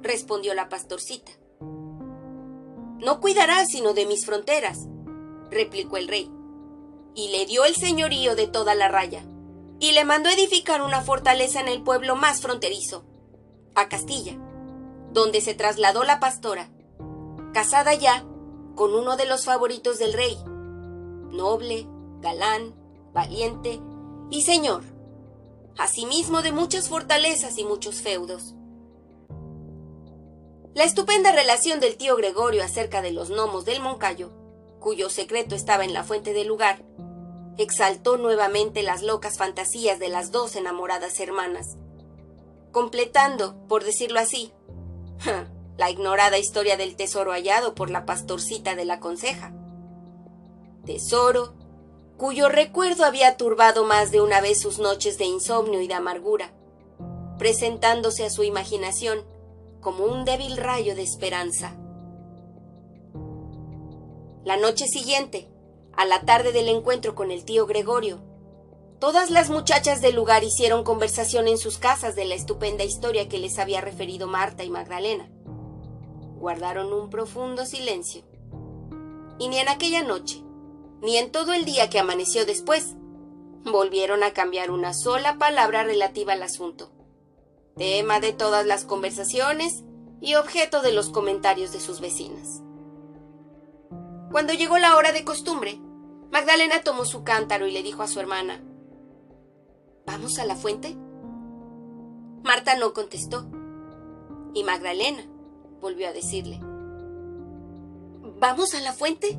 respondió 0.00 0.54
la 0.54 0.70
pastorcita. 0.70 1.32
No 3.02 3.20
cuidarás 3.20 3.68
sino 3.68 3.94
de 3.94 4.06
mis 4.06 4.24
fronteras, 4.24 4.86
replicó 5.50 5.96
el 5.96 6.06
rey, 6.06 6.30
y 7.16 7.30
le 7.30 7.46
dio 7.46 7.64
el 7.64 7.74
señorío 7.74 8.36
de 8.36 8.46
toda 8.46 8.76
la 8.76 8.86
raya 8.86 9.24
y 9.80 9.90
le 9.90 10.04
mandó 10.04 10.28
edificar 10.30 10.82
una 10.82 11.02
fortaleza 11.02 11.60
en 11.60 11.66
el 11.66 11.82
pueblo 11.82 12.14
más 12.14 12.40
fronterizo, 12.40 13.04
a 13.74 13.88
Castilla, 13.88 14.38
donde 15.12 15.40
se 15.40 15.54
trasladó 15.54 16.04
la 16.04 16.20
pastora, 16.20 16.70
casada 17.52 17.92
ya 17.94 18.24
con 18.76 18.94
uno 18.94 19.16
de 19.16 19.26
los 19.26 19.46
favoritos 19.46 19.98
del 19.98 20.12
rey, 20.12 20.38
noble, 21.32 21.88
galán, 22.20 22.72
valiente 23.12 23.80
y 24.30 24.42
señor, 24.42 24.84
asimismo 25.76 26.42
de 26.42 26.52
muchas 26.52 26.88
fortalezas 26.88 27.58
y 27.58 27.64
muchos 27.64 28.00
feudos. 28.00 28.54
La 30.74 30.84
estupenda 30.84 31.32
relación 31.32 31.80
del 31.80 31.98
tío 31.98 32.16
Gregorio 32.16 32.64
acerca 32.64 33.02
de 33.02 33.12
los 33.12 33.28
gnomos 33.28 33.66
del 33.66 33.82
Moncayo, 33.82 34.30
cuyo 34.80 35.10
secreto 35.10 35.54
estaba 35.54 35.84
en 35.84 35.92
la 35.92 36.02
fuente 36.02 36.32
del 36.32 36.48
lugar, 36.48 36.82
exaltó 37.58 38.16
nuevamente 38.16 38.82
las 38.82 39.02
locas 39.02 39.36
fantasías 39.36 39.98
de 39.98 40.08
las 40.08 40.32
dos 40.32 40.56
enamoradas 40.56 41.20
hermanas, 41.20 41.76
completando, 42.70 43.54
por 43.68 43.84
decirlo 43.84 44.18
así, 44.18 44.50
la 45.76 45.90
ignorada 45.90 46.38
historia 46.38 46.78
del 46.78 46.96
tesoro 46.96 47.32
hallado 47.32 47.74
por 47.74 47.90
la 47.90 48.06
pastorcita 48.06 48.74
de 48.74 48.86
la 48.86 48.98
conseja. 48.98 49.52
Tesoro 50.86 51.52
cuyo 52.16 52.48
recuerdo 52.48 53.04
había 53.04 53.36
turbado 53.36 53.84
más 53.84 54.10
de 54.10 54.22
una 54.22 54.40
vez 54.40 54.58
sus 54.58 54.78
noches 54.78 55.18
de 55.18 55.26
insomnio 55.26 55.82
y 55.82 55.86
de 55.86 55.94
amargura, 55.94 56.54
presentándose 57.36 58.24
a 58.24 58.30
su 58.30 58.42
imaginación 58.42 59.22
como 59.82 60.04
un 60.04 60.24
débil 60.24 60.56
rayo 60.56 60.94
de 60.94 61.02
esperanza. 61.02 61.76
La 64.44 64.56
noche 64.56 64.86
siguiente, 64.86 65.50
a 65.92 66.06
la 66.06 66.22
tarde 66.22 66.52
del 66.52 66.68
encuentro 66.68 67.14
con 67.16 67.32
el 67.32 67.44
tío 67.44 67.66
Gregorio, 67.66 68.22
todas 69.00 69.30
las 69.30 69.50
muchachas 69.50 70.00
del 70.00 70.14
lugar 70.14 70.44
hicieron 70.44 70.84
conversación 70.84 71.48
en 71.48 71.58
sus 71.58 71.78
casas 71.78 72.14
de 72.14 72.24
la 72.24 72.36
estupenda 72.36 72.84
historia 72.84 73.28
que 73.28 73.38
les 73.38 73.58
había 73.58 73.80
referido 73.80 74.28
Marta 74.28 74.62
y 74.62 74.70
Magdalena. 74.70 75.28
Guardaron 76.36 76.92
un 76.92 77.10
profundo 77.10 77.66
silencio. 77.66 78.22
Y 79.40 79.48
ni 79.48 79.58
en 79.58 79.68
aquella 79.68 80.04
noche, 80.04 80.44
ni 81.02 81.16
en 81.16 81.32
todo 81.32 81.54
el 81.54 81.64
día 81.64 81.90
que 81.90 81.98
amaneció 81.98 82.46
después, 82.46 82.94
volvieron 83.64 84.22
a 84.22 84.32
cambiar 84.32 84.70
una 84.70 84.94
sola 84.94 85.38
palabra 85.38 85.82
relativa 85.82 86.34
al 86.34 86.42
asunto, 86.44 86.91
tema 87.76 88.20
de 88.20 88.32
todas 88.32 88.66
las 88.66 88.84
conversaciones 88.84 89.84
y 90.20 90.34
objeto 90.34 90.82
de 90.82 90.92
los 90.92 91.10
comentarios 91.10 91.72
de 91.72 91.80
sus 91.80 92.00
vecinas. 92.00 92.62
Cuando 94.30 94.52
llegó 94.52 94.78
la 94.78 94.96
hora 94.96 95.12
de 95.12 95.24
costumbre, 95.24 95.78
Magdalena 96.30 96.82
tomó 96.82 97.04
su 97.04 97.24
cántaro 97.24 97.66
y 97.66 97.72
le 97.72 97.82
dijo 97.82 98.02
a 98.02 98.08
su 98.08 98.20
hermana, 98.20 98.62
¿Vamos 100.06 100.38
a 100.38 100.46
la 100.46 100.56
fuente? 100.56 100.96
Marta 102.42 102.76
no 102.76 102.92
contestó. 102.92 103.46
Y 104.54 104.64
Magdalena 104.64 105.24
volvió 105.80 106.08
a 106.08 106.12
decirle, 106.12 106.60
¿Vamos 108.38 108.74
a 108.74 108.80
la 108.80 108.92
fuente? 108.92 109.38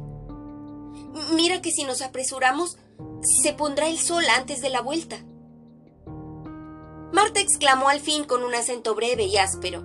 Mira 1.34 1.62
que 1.62 1.72
si 1.72 1.84
nos 1.84 2.02
apresuramos, 2.02 2.78
se 3.22 3.54
pondrá 3.54 3.88
el 3.88 3.98
sol 3.98 4.24
antes 4.38 4.62
de 4.62 4.69
la 4.69 4.82
vuelta. 4.82 5.24
Marta 7.13 7.39
exclamó 7.39 7.89
al 7.89 7.99
fin 7.99 8.23
con 8.23 8.43
un 8.43 8.56
acento 8.56 8.95
breve 8.95 9.26
y 9.26 9.38
áspero. 9.38 9.84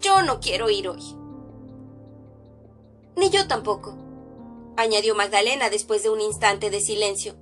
Yo, 0.00 0.22
no 0.22 0.40
quiero 0.40 0.68
ir 0.68 0.88
hoy. 0.88 1.00
Ni 3.14 3.30
yo 3.30 3.46
tampoco, 3.46 3.94
añadió 4.76 5.14
Magdalena 5.14 5.70
después 5.70 6.02
de 6.02 6.10
un 6.10 6.20
instante 6.20 6.70
de 6.70 6.80
silencio, 6.80 7.36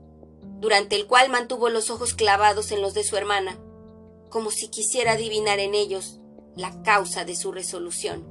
durante 0.60 0.94
el 0.96 1.06
cual 1.06 1.30
mantuvo 1.30 1.70
los 1.70 1.88
ojos 1.88 2.12
clavados 2.12 2.70
en 2.70 2.82
los 2.82 2.92
de 2.92 3.02
su 3.02 3.16
hermana, 3.16 3.58
como 4.28 4.50
si 4.50 4.68
quisiera 4.68 5.12
adivinar 5.12 5.58
en 5.58 5.74
ellos 5.74 6.20
la 6.56 6.82
causa 6.82 7.24
de 7.24 7.34
su 7.34 7.50
resolución. 7.50 8.24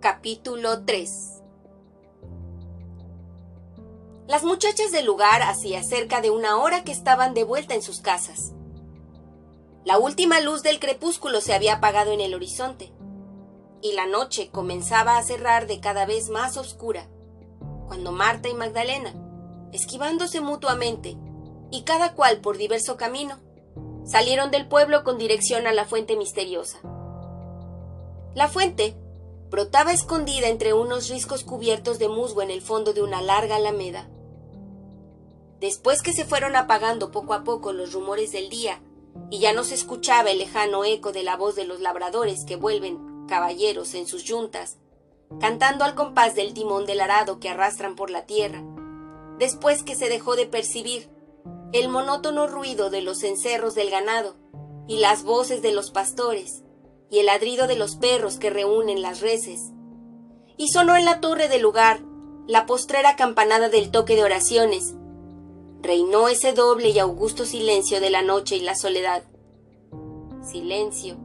Capítulo 0.00 0.86
3 0.86 1.39
Las 4.30 4.44
muchachas 4.44 4.92
del 4.92 5.06
lugar 5.06 5.42
hacía 5.42 5.82
cerca 5.82 6.20
de 6.20 6.30
una 6.30 6.56
hora 6.58 6.84
que 6.84 6.92
estaban 6.92 7.34
de 7.34 7.42
vuelta 7.42 7.74
en 7.74 7.82
sus 7.82 8.00
casas. 8.00 8.52
La 9.84 9.98
última 9.98 10.38
luz 10.38 10.62
del 10.62 10.78
crepúsculo 10.78 11.40
se 11.40 11.52
había 11.52 11.74
apagado 11.74 12.12
en 12.12 12.20
el 12.20 12.32
horizonte 12.32 12.92
y 13.82 13.90
la 13.94 14.06
noche 14.06 14.48
comenzaba 14.52 15.18
a 15.18 15.22
cerrar 15.24 15.66
de 15.66 15.80
cada 15.80 16.06
vez 16.06 16.28
más 16.28 16.56
oscura, 16.56 17.08
cuando 17.88 18.12
Marta 18.12 18.48
y 18.48 18.54
Magdalena, 18.54 19.16
esquivándose 19.72 20.40
mutuamente, 20.40 21.16
y 21.72 21.82
cada 21.82 22.14
cual 22.14 22.40
por 22.40 22.56
diverso 22.56 22.96
camino, 22.96 23.40
salieron 24.04 24.52
del 24.52 24.68
pueblo 24.68 25.02
con 25.02 25.18
dirección 25.18 25.66
a 25.66 25.72
la 25.72 25.86
fuente 25.86 26.16
misteriosa. 26.16 26.78
La 28.36 28.46
fuente 28.46 28.94
brotaba 29.50 29.92
escondida 29.92 30.46
entre 30.46 30.72
unos 30.72 31.08
riscos 31.08 31.42
cubiertos 31.42 31.98
de 31.98 32.08
musgo 32.08 32.42
en 32.42 32.52
el 32.52 32.62
fondo 32.62 32.92
de 32.92 33.02
una 33.02 33.22
larga 33.22 33.56
alameda. 33.56 34.08
Después 35.60 36.02
que 36.02 36.12
se 36.12 36.24
fueron 36.24 36.56
apagando 36.56 37.10
poco 37.10 37.34
a 37.34 37.44
poco 37.44 37.72
los 37.72 37.92
rumores 37.92 38.32
del 38.32 38.48
día 38.48 38.80
y 39.30 39.40
ya 39.40 39.52
no 39.52 39.64
se 39.64 39.74
escuchaba 39.74 40.30
el 40.30 40.38
lejano 40.38 40.84
eco 40.84 41.12
de 41.12 41.22
la 41.22 41.36
voz 41.36 41.54
de 41.54 41.64
los 41.64 41.80
labradores 41.80 42.44
que 42.44 42.56
vuelven 42.56 43.26
caballeros 43.28 43.94
en 43.94 44.06
sus 44.06 44.24
yuntas, 44.24 44.78
cantando 45.38 45.84
al 45.84 45.94
compás 45.94 46.34
del 46.34 46.54
timón 46.54 46.86
del 46.86 47.00
arado 47.00 47.38
que 47.38 47.48
arrastran 47.48 47.94
por 47.94 48.10
la 48.10 48.26
tierra, 48.26 48.62
después 49.38 49.82
que 49.82 49.94
se 49.94 50.08
dejó 50.08 50.34
de 50.34 50.46
percibir 50.46 51.10
el 51.72 51.88
monótono 51.88 52.46
ruido 52.46 52.90
de 52.90 53.02
los 53.02 53.22
encerros 53.22 53.74
del 53.74 53.90
ganado 53.90 54.36
y 54.88 54.98
las 54.98 55.22
voces 55.22 55.62
de 55.62 55.72
los 55.72 55.90
pastores 55.90 56.64
y 57.10 57.18
el 57.18 57.26
ladrido 57.26 57.66
de 57.66 57.76
los 57.76 57.96
perros 57.96 58.38
que 58.38 58.50
reúnen 58.50 59.02
las 59.02 59.20
reses. 59.20 59.70
Y 60.56 60.68
sonó 60.68 60.96
en 60.96 61.04
la 61.04 61.20
torre 61.20 61.48
del 61.48 61.62
lugar 61.62 62.00
la 62.46 62.66
postrera 62.66 63.14
campanada 63.16 63.68
del 63.68 63.90
toque 63.90 64.16
de 64.16 64.24
oraciones. 64.24 64.94
Reinó 65.82 66.28
ese 66.28 66.52
doble 66.52 66.90
y 66.90 66.98
augusto 66.98 67.46
silencio 67.46 68.00
de 68.00 68.10
la 68.10 68.22
noche 68.22 68.56
y 68.56 68.60
la 68.60 68.74
soledad. 68.74 69.24
Silencio 70.42 71.16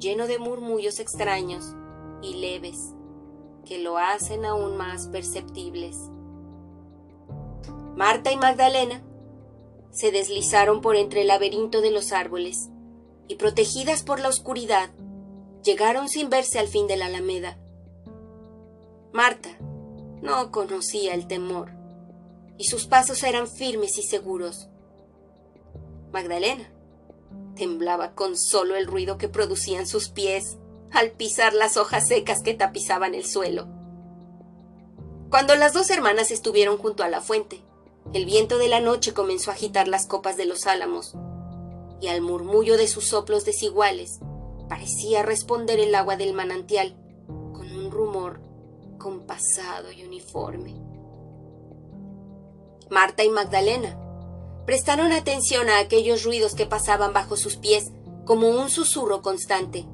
lleno 0.00 0.26
de 0.26 0.38
murmullos 0.38 0.98
extraños 0.98 1.74
y 2.20 2.34
leves 2.34 2.92
que 3.64 3.78
lo 3.78 3.96
hacen 3.98 4.44
aún 4.44 4.76
más 4.76 5.06
perceptibles. 5.08 5.96
Marta 7.96 8.32
y 8.32 8.36
Magdalena 8.36 9.02
se 9.90 10.10
deslizaron 10.10 10.80
por 10.80 10.96
entre 10.96 11.22
el 11.22 11.28
laberinto 11.28 11.80
de 11.80 11.92
los 11.92 12.12
árboles 12.12 12.70
y 13.28 13.36
protegidas 13.36 14.02
por 14.02 14.18
la 14.18 14.28
oscuridad 14.28 14.90
llegaron 15.62 16.08
sin 16.08 16.28
verse 16.28 16.58
al 16.58 16.66
fin 16.66 16.86
de 16.86 16.96
la 16.96 17.06
alameda. 17.06 17.58
Marta 19.12 19.56
no 20.20 20.50
conocía 20.50 21.14
el 21.14 21.28
temor 21.28 21.73
y 22.58 22.64
sus 22.64 22.86
pasos 22.86 23.22
eran 23.22 23.48
firmes 23.48 23.98
y 23.98 24.02
seguros. 24.02 24.68
Magdalena 26.12 26.70
temblaba 27.56 28.14
con 28.14 28.36
solo 28.36 28.76
el 28.76 28.86
ruido 28.86 29.18
que 29.18 29.28
producían 29.28 29.86
sus 29.86 30.08
pies 30.08 30.58
al 30.92 31.10
pisar 31.12 31.54
las 31.54 31.76
hojas 31.76 32.06
secas 32.08 32.42
que 32.42 32.54
tapizaban 32.54 33.14
el 33.14 33.24
suelo. 33.24 33.66
Cuando 35.30 35.56
las 35.56 35.72
dos 35.72 35.90
hermanas 35.90 36.30
estuvieron 36.30 36.78
junto 36.78 37.02
a 37.02 37.08
la 37.08 37.20
fuente, 37.20 37.64
el 38.12 38.26
viento 38.26 38.58
de 38.58 38.68
la 38.68 38.80
noche 38.80 39.12
comenzó 39.12 39.50
a 39.50 39.54
agitar 39.54 39.88
las 39.88 40.06
copas 40.06 40.36
de 40.36 40.44
los 40.44 40.66
álamos, 40.66 41.14
y 42.00 42.08
al 42.08 42.20
murmullo 42.20 42.76
de 42.76 42.86
sus 42.86 43.06
soplos 43.06 43.44
desiguales 43.44 44.20
parecía 44.68 45.22
responder 45.22 45.80
el 45.80 45.94
agua 45.94 46.16
del 46.16 46.34
manantial 46.34 46.96
con 47.26 47.72
un 47.72 47.90
rumor 47.90 48.40
compasado 48.98 49.90
y 49.90 50.04
uniforme. 50.04 50.83
Marta 52.90 53.24
y 53.24 53.30
Magdalena 53.30 53.98
prestaron 54.66 55.12
atención 55.12 55.68
a 55.68 55.78
aquellos 55.78 56.24
ruidos 56.24 56.54
que 56.54 56.66
pasaban 56.66 57.12
bajo 57.12 57.36
sus 57.36 57.56
pies 57.56 57.90
como 58.24 58.48
un 58.48 58.70
susurro 58.70 59.20
constante, 59.20 59.86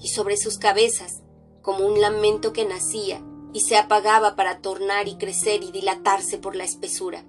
y 0.00 0.08
sobre 0.08 0.36
sus 0.36 0.58
cabezas 0.58 1.22
como 1.60 1.86
un 1.86 2.00
lamento 2.00 2.52
que 2.52 2.64
nacía 2.64 3.22
y 3.52 3.60
se 3.60 3.76
apagaba 3.76 4.34
para 4.34 4.60
tornar 4.60 5.08
y 5.08 5.16
crecer 5.16 5.62
y 5.62 5.70
dilatarse 5.70 6.38
por 6.38 6.56
la 6.56 6.64
espesura. 6.64 7.24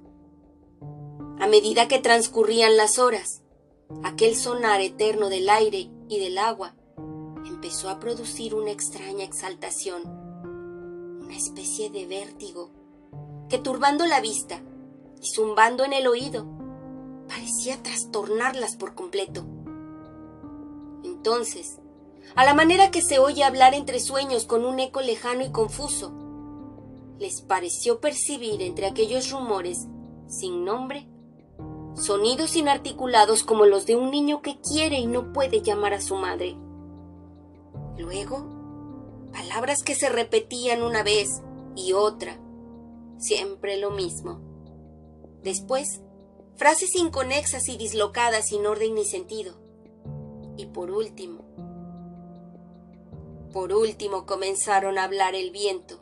A 1.39 1.47
medida 1.47 1.87
que 1.87 1.99
transcurrían 1.99 2.77
las 2.77 2.97
horas, 2.97 3.43
aquel 4.03 4.35
sonar 4.35 4.81
eterno 4.81 5.29
del 5.29 5.49
aire 5.49 5.89
y 6.07 6.19
del 6.19 6.37
agua 6.37 6.75
empezó 7.45 7.89
a 7.89 7.99
producir 7.99 8.55
una 8.55 8.71
extraña 8.71 9.23
exaltación, 9.23 10.03
una 10.05 11.35
especie 11.35 11.89
de 11.89 12.05
vértigo, 12.05 12.71
que 13.49 13.57
turbando 13.57 14.05
la 14.05 14.21
vista 14.21 14.63
zumbando 15.23 15.83
en 15.83 15.93
el 15.93 16.07
oído, 16.07 16.45
parecía 17.27 17.81
trastornarlas 17.81 18.75
por 18.75 18.95
completo. 18.95 19.45
Entonces, 21.03 21.79
a 22.35 22.45
la 22.45 22.53
manera 22.53 22.91
que 22.91 23.01
se 23.01 23.19
oye 23.19 23.43
hablar 23.43 23.73
entre 23.73 23.99
sueños 23.99 24.45
con 24.45 24.65
un 24.65 24.79
eco 24.79 25.01
lejano 25.01 25.43
y 25.43 25.51
confuso, 25.51 26.13
les 27.19 27.41
pareció 27.41 27.99
percibir 27.99 28.61
entre 28.61 28.87
aquellos 28.87 29.31
rumores 29.31 29.87
sin 30.27 30.65
nombre 30.65 31.07
sonidos 31.95 32.55
inarticulados 32.55 33.43
como 33.43 33.65
los 33.65 33.85
de 33.85 33.95
un 33.95 34.11
niño 34.11 34.41
que 34.41 34.59
quiere 34.59 34.97
y 34.97 35.05
no 35.05 35.31
puede 35.31 35.61
llamar 35.61 35.93
a 35.93 36.01
su 36.01 36.15
madre. 36.15 36.57
Luego, 37.97 39.29
palabras 39.31 39.83
que 39.83 39.95
se 39.95 40.09
repetían 40.09 40.81
una 40.81 41.03
vez 41.03 41.41
y 41.75 41.93
otra, 41.93 42.39
siempre 43.17 43.77
lo 43.77 43.91
mismo. 43.91 44.52
Después, 45.43 46.01
frases 46.55 46.95
inconexas 46.95 47.67
y 47.67 47.77
dislocadas 47.77 48.47
sin 48.47 48.65
orden 48.65 48.95
ni 48.95 49.05
sentido. 49.05 49.55
Y 50.57 50.67
por 50.67 50.91
último, 50.91 51.43
por 53.51 53.73
último 53.73 54.25
comenzaron 54.25 54.97
a 54.97 55.03
hablar 55.03 55.35
el 55.35 55.51
viento, 55.51 55.99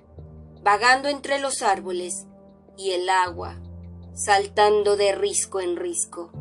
vagando 0.63 1.09
entre 1.09 1.39
los 1.39 1.61
árboles, 1.61 2.27
y 2.77 2.91
el 2.91 3.09
agua, 3.09 3.57
saltando 4.13 4.95
de 4.95 5.13
risco 5.13 5.59
en 5.59 5.75
risco. 5.75 6.31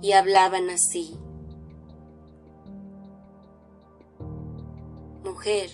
Y 0.00 0.12
hablaban 0.12 0.68
así. 0.68 1.16
Mujer, 5.22 5.70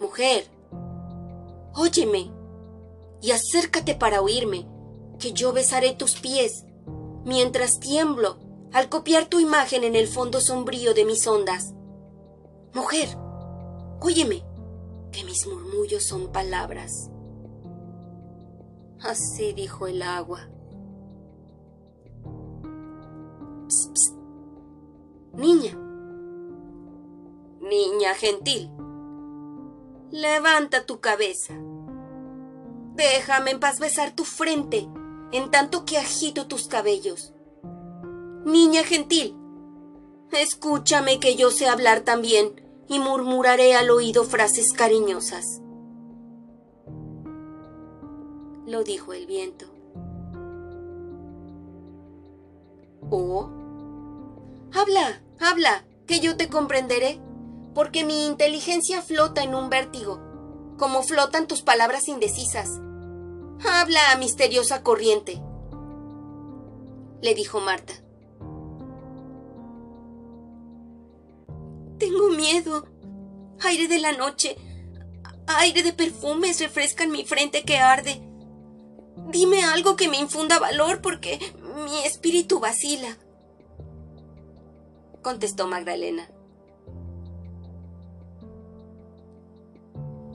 mujer, 0.00 0.46
óyeme 1.74 2.35
y 3.26 3.32
acércate 3.32 3.96
para 3.96 4.22
oírme, 4.22 4.68
que 5.18 5.32
yo 5.32 5.52
besaré 5.52 5.92
tus 5.94 6.14
pies, 6.14 6.64
mientras 7.24 7.80
tiemblo 7.80 8.38
al 8.72 8.88
copiar 8.88 9.26
tu 9.26 9.40
imagen 9.40 9.82
en 9.82 9.96
el 9.96 10.06
fondo 10.06 10.40
sombrío 10.40 10.94
de 10.94 11.04
mis 11.04 11.26
ondas. 11.26 11.74
Mujer, 12.72 13.08
óyeme, 14.00 14.44
que 15.10 15.24
mis 15.24 15.44
murmullos 15.44 16.04
son 16.04 16.30
palabras. 16.30 17.10
Así 19.00 19.52
dijo 19.54 19.88
el 19.88 20.02
agua. 20.02 20.48
Niña. 25.32 25.76
Niña 27.60 28.14
gentil. 28.14 28.70
Levanta 30.12 30.86
tu 30.86 31.00
cabeza. 31.00 31.54
Déjame 32.96 33.52
en 33.52 33.60
paz 33.60 33.78
besar 33.78 34.14
tu 34.14 34.24
frente 34.24 34.88
en 35.32 35.50
tanto 35.50 35.84
que 35.84 35.98
agito 35.98 36.46
tus 36.46 36.66
cabellos. 36.68 37.32
Niña 38.44 38.84
gentil. 38.84 39.36
Escúchame 40.32 41.20
que 41.20 41.36
yo 41.36 41.50
sé 41.50 41.66
hablar 41.68 42.00
también 42.00 42.60
y 42.88 42.98
murmuraré 42.98 43.74
al 43.74 43.90
oído 43.90 44.24
frases 44.24 44.72
cariñosas 44.72 45.60
lo 48.66 48.82
dijo 48.82 49.12
el 49.12 49.26
viento. 49.26 49.66
Oh, 53.10 53.48
habla, 54.74 55.22
habla, 55.40 55.84
que 56.06 56.20
yo 56.20 56.36
te 56.36 56.48
comprenderé, 56.48 57.20
porque 57.74 58.04
mi 58.04 58.26
inteligencia 58.26 59.00
flota 59.02 59.42
en 59.42 59.54
un 59.54 59.70
vértigo, 59.70 60.20
como 60.76 61.02
flotan 61.02 61.46
tus 61.46 61.62
palabras 61.62 62.08
indecisas. 62.08 62.80
Habla, 63.64 64.16
misteriosa 64.18 64.82
corriente, 64.82 65.40
le 67.22 67.34
dijo 67.34 67.60
Marta. 67.60 67.94
Tengo 71.98 72.28
miedo. 72.30 72.86
Aire 73.60 73.88
de 73.88 73.98
la 73.98 74.12
noche, 74.12 74.56
aire 75.46 75.82
de 75.82 75.94
perfumes 75.94 76.60
refrescan 76.60 77.10
mi 77.10 77.24
frente 77.24 77.62
que 77.62 77.78
arde. 77.78 78.20
Dime 79.30 79.64
algo 79.64 79.96
que 79.96 80.08
me 80.08 80.18
infunda 80.18 80.58
valor 80.58 81.00
porque 81.00 81.38
mi 81.84 82.04
espíritu 82.04 82.60
vacila. 82.60 83.16
Contestó 85.22 85.66
Magdalena. 85.66 86.28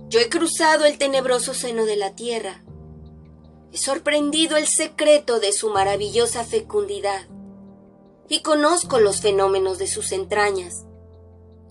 Yo 0.09 0.19
he 0.19 0.27
cruzado 0.29 0.85
el 0.85 0.97
tenebroso 0.97 1.53
seno 1.53 1.85
de 1.85 1.95
la 1.95 2.15
tierra. 2.15 2.63
He 3.71 3.77
sorprendido 3.77 4.57
el 4.57 4.67
secreto 4.67 5.39
de 5.39 5.53
su 5.53 5.69
maravillosa 5.69 6.43
fecundidad 6.43 7.27
y 8.27 8.41
conozco 8.41 8.99
los 8.99 9.21
fenómenos 9.21 9.77
de 9.77 9.87
sus 9.87 10.11
entrañas, 10.11 10.85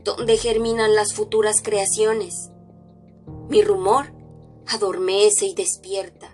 donde 0.04 0.36
germinan 0.36 0.94
las 0.94 1.14
futuras 1.14 1.62
creaciones. 1.62 2.50
Mi 3.48 3.62
rumor 3.62 4.12
Adormece 4.72 5.46
y 5.46 5.54
despierta. 5.54 6.30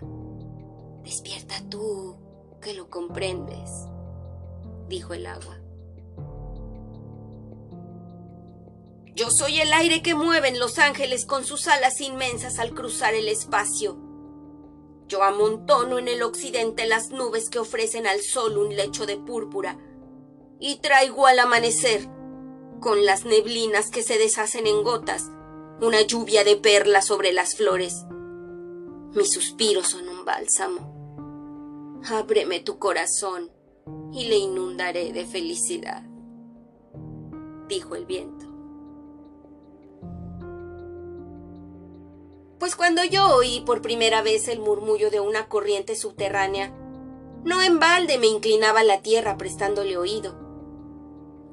Despierta 1.03 1.55
tú, 1.69 2.15
que 2.61 2.75
lo 2.75 2.87
comprendes, 2.87 3.71
dijo 4.87 5.15
el 5.15 5.25
agua. 5.25 5.59
Yo 9.15 9.31
soy 9.31 9.59
el 9.59 9.73
aire 9.73 10.03
que 10.03 10.13
mueven 10.13 10.59
los 10.59 10.77
ángeles 10.77 11.25
con 11.25 11.45
sus 11.45 11.67
alas 11.67 11.99
inmensas 11.99 12.59
al 12.59 12.75
cruzar 12.75 13.15
el 13.15 13.27
espacio. 13.27 13.97
Yo 15.07 15.23
amontono 15.23 15.99
en 15.99 16.07
el 16.09 16.21
occidente 16.21 16.85
las 16.85 17.11
nubes 17.11 17.49
que 17.49 17.59
ofrecen 17.59 18.07
al 18.07 18.21
sol 18.21 18.57
un 18.57 18.75
lecho 18.75 19.05
de 19.05 19.17
púrpura 19.17 19.77
y 20.59 20.79
traigo 20.79 21.27
al 21.27 21.39
amanecer, 21.39 22.09
con 22.81 23.05
las 23.05 23.25
neblinas 23.25 23.89
que 23.89 24.03
se 24.03 24.17
deshacen 24.17 24.67
en 24.67 24.83
gotas, 24.83 25.29
una 25.81 26.01
lluvia 26.01 26.43
de 26.43 26.57
perlas 26.57 27.05
sobre 27.05 27.31
las 27.31 27.55
flores. 27.55 28.05
Mis 29.15 29.31
suspiros 29.31 29.87
son 29.87 30.09
un 30.09 30.25
bálsamo. 30.25 32.01
Ábreme 32.09 32.59
tu 32.59 32.77
corazón 32.77 33.51
y 34.11 34.25
le 34.25 34.37
inundaré 34.37 35.13
de 35.13 35.25
felicidad, 35.25 36.03
dijo 37.67 37.95
el 37.95 38.05
viento. 38.05 38.56
Pues 42.59 42.75
cuando 42.75 43.03
yo 43.03 43.35
oí 43.35 43.61
por 43.61 43.81
primera 43.81 44.23
vez 44.23 44.47
el 44.47 44.59
murmullo 44.59 45.11
de 45.11 45.19
una 45.19 45.47
corriente 45.47 45.95
subterránea, 45.95 46.73
no 47.43 47.61
en 47.61 47.79
balde 47.79 48.17
me 48.17 48.27
inclinaba 48.27 48.83
la 48.83 49.01
tierra 49.01 49.37
prestándole 49.37 49.95
oído. 49.95 50.35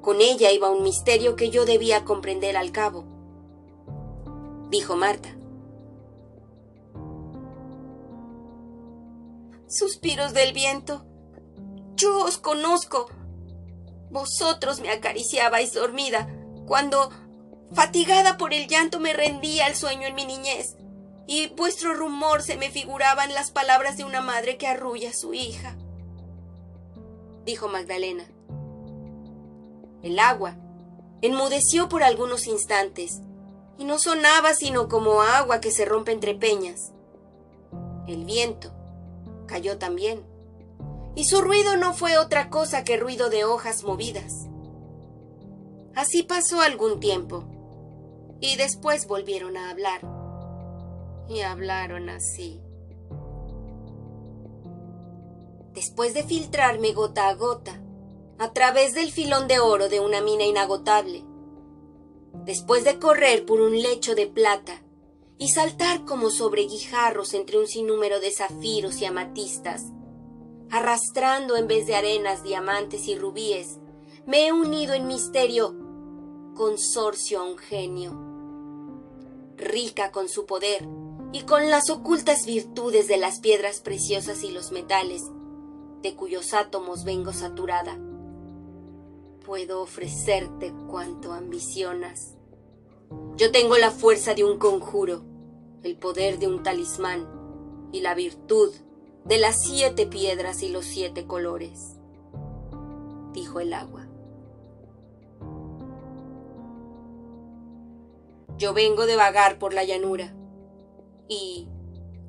Con 0.01 0.23
ella 0.23 0.51
iba 0.51 0.71
un 0.71 0.83
misterio 0.83 1.37
que 1.37 1.51
yo 1.51 1.67
debía 1.67 2.05
comprender 2.05 2.57
al 2.57 2.73
cabo. 2.73 3.05
Dijo 4.71 4.97
Marta. 4.97 5.37
Suspiros 9.69 10.33
del 10.33 10.55
viento. 10.55 11.05
Yo 11.97 12.25
os 12.25 12.39
conozco. 12.39 13.11
Vosotros 14.11 14.81
me 14.81 14.91
acariciabais 14.91 15.75
dormida, 15.75 16.29
cuando, 16.67 17.11
fatigada 17.73 18.39
por 18.39 18.55
el 18.55 18.69
llanto, 18.69 19.01
me 19.01 19.13
rendía 19.13 19.67
al 19.67 19.75
sueño 19.75 20.07
en 20.07 20.15
mi 20.15 20.25
niñez 20.25 20.77
y 21.27 21.49
vuestro 21.49 21.95
rumor 21.95 22.43
se 22.43 22.57
me 22.57 22.71
figuraban 22.71 23.33
las 23.33 23.51
palabras 23.51 23.97
de 23.97 24.05
una 24.05 24.21
madre 24.21 24.59
que 24.59 24.67
arrulla 24.67 25.11
a 25.11 25.15
su 25.15 25.35
hija. 25.35 25.77
Dijo 27.45 27.69
Magdalena. 27.69 28.25
El 30.03 30.19
agua 30.19 30.57
enmudeció 31.23 31.89
por 31.89 32.03
algunos 32.03 32.47
instantes 32.47 33.21
y 33.79 33.85
no 33.85 33.99
sonaba 33.99 34.55
sino 34.55 34.89
como 34.89 35.23
agua 35.23 35.61
que 35.61 35.71
se 35.71 35.85
rompe 35.85 36.13
entre 36.13 36.35
peñas. 36.35 36.93
El 38.07 38.25
viento 38.25 38.73
cayó 39.47 39.79
también, 39.79 40.23
y 41.15 41.25
su 41.25 41.41
ruido 41.41 41.77
no 41.77 41.95
fue 41.95 42.19
otra 42.19 42.51
cosa 42.51 42.85
que 42.85 42.97
ruido 42.97 43.31
de 43.31 43.45
hojas 43.45 43.83
movidas. 43.83 44.47
Así 45.95 46.23
pasó 46.23 46.61
algún 46.61 47.01
tiempo, 47.01 47.45
y 48.41 48.57
después 48.57 49.07
volvieron 49.07 49.57
a 49.57 49.71
hablar 49.71 50.14
y 51.29 51.41
hablaron 51.41 52.09
así. 52.09 52.61
Después 55.73 56.15
de 56.15 56.23
filtrarme 56.23 56.93
gota 56.93 57.29
a 57.29 57.35
gota, 57.35 57.83
a 58.39 58.53
través 58.53 58.95
del 58.95 59.11
filón 59.11 59.49
de 59.49 59.61
oro 59.61 59.89
de 59.89 60.01
una 60.01 60.21
mina 60.21 60.45
inagotable, 60.45 61.25
después 62.45 62.85
de 62.85 62.99
correr 62.99 63.45
por 63.45 63.61
un 63.61 63.81
lecho 63.81 64.15
de 64.15 64.27
plata 64.27 64.83
y 65.39 65.49
saltar 65.49 66.05
como 66.05 66.31
sobre 66.31 66.63
guijarros 66.63 67.35
entre 67.35 67.59
un 67.59 67.67
sinnúmero 67.67 68.21
de 68.21 68.31
zafiros 68.31 69.01
y 69.01 69.05
amatistas, 69.05 69.85
arrastrando 70.71 71.57
en 71.57 71.67
vez 71.67 71.87
de 71.87 71.97
arenas 71.97 72.43
diamantes 72.43 73.09
y 73.09 73.17
rubíes, 73.17 73.79
me 74.27 74.47
he 74.47 74.53
unido 74.53 74.95
en 74.95 75.07
misterio 75.07 75.75
consorcio 76.55 77.41
a 77.41 77.45
un 77.45 77.59
genio, 77.59 78.13
rica 79.57 80.13
con 80.13 80.29
su 80.29 80.47
poder, 80.47 80.87
y 81.35 81.43
con 81.43 81.69
las 81.69 81.91
ocultas 81.91 82.47
virtudes 82.47 83.09
de 83.09 83.17
las 83.17 83.41
piedras 83.41 83.81
preciosas 83.81 84.45
y 84.45 84.53
los 84.53 84.71
metales, 84.71 85.25
de 86.01 86.15
cuyos 86.15 86.55
átomos 86.55 87.03
vengo 87.03 87.33
saturada. 87.33 87.99
Puedo 89.45 89.83
ofrecerte 89.83 90.73
cuanto 90.89 91.33
ambicionas. 91.33 92.37
Yo 93.35 93.51
tengo 93.51 93.77
la 93.79 93.91
fuerza 93.91 94.35
de 94.35 94.45
un 94.45 94.59
conjuro, 94.59 95.25
el 95.83 95.97
poder 95.97 96.39
de 96.39 96.47
un 96.47 96.63
talismán 96.63 97.29
y 97.91 98.01
la 98.01 98.15
virtud 98.15 98.73
de 99.25 99.39
las 99.39 99.61
siete 99.61 100.07
piedras 100.07 100.63
y 100.63 100.69
los 100.69 100.85
siete 100.85 101.27
colores, 101.27 101.97
dijo 103.33 103.59
el 103.59 103.73
agua. 103.73 104.07
Yo 108.57 108.73
vengo 108.73 109.07
de 109.07 109.17
vagar 109.17 109.59
por 109.59 109.75
la 109.75 109.83
llanura 109.83 110.33
y, 111.29 111.69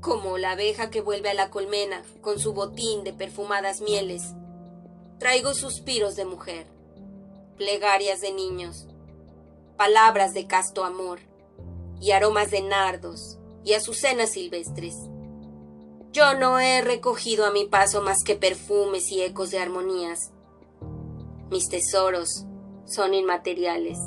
como 0.02 0.38
la 0.38 0.52
abeja 0.52 0.90
que 0.90 1.02
vuelve 1.02 1.30
a 1.30 1.34
la 1.34 1.50
colmena 1.50 2.04
con 2.22 2.40
su 2.40 2.54
botín 2.54 3.04
de 3.04 3.14
perfumadas 3.14 3.82
mieles, 3.82 4.34
traigo 5.20 5.54
suspiros 5.54 6.16
de 6.16 6.26
mujer, 6.26 6.68
plegarias 7.58 8.22
de 8.22 8.34
niños, 8.34 8.88
palabras 9.78 10.34
de 10.34 10.48
casto 10.48 10.86
amor 10.86 11.20
y 12.00 12.12
aromas 12.12 12.52
de 12.52 12.62
nardos 12.62 13.38
y 13.64 13.74
azucenas 13.74 14.32
silvestres. 14.32 14.96
Yo 16.12 16.34
no 16.34 16.60
he 16.60 16.82
recogido 16.82 17.46
a 17.46 17.52
mi 17.52 17.66
paso 17.66 18.02
más 18.02 18.24
que 18.24 18.36
perfumes 18.36 19.12
y 19.12 19.22
ecos 19.22 19.52
de 19.52 19.60
armonías. 19.60 20.32
Mis 21.50 21.68
tesoros 21.68 22.46
son 22.86 23.14
inmateriales, 23.14 23.98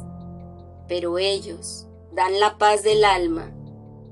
pero 0.86 1.18
ellos 1.18 1.86
dan 2.12 2.40
la 2.40 2.56
paz 2.56 2.82
del 2.82 3.04
alma 3.04 3.52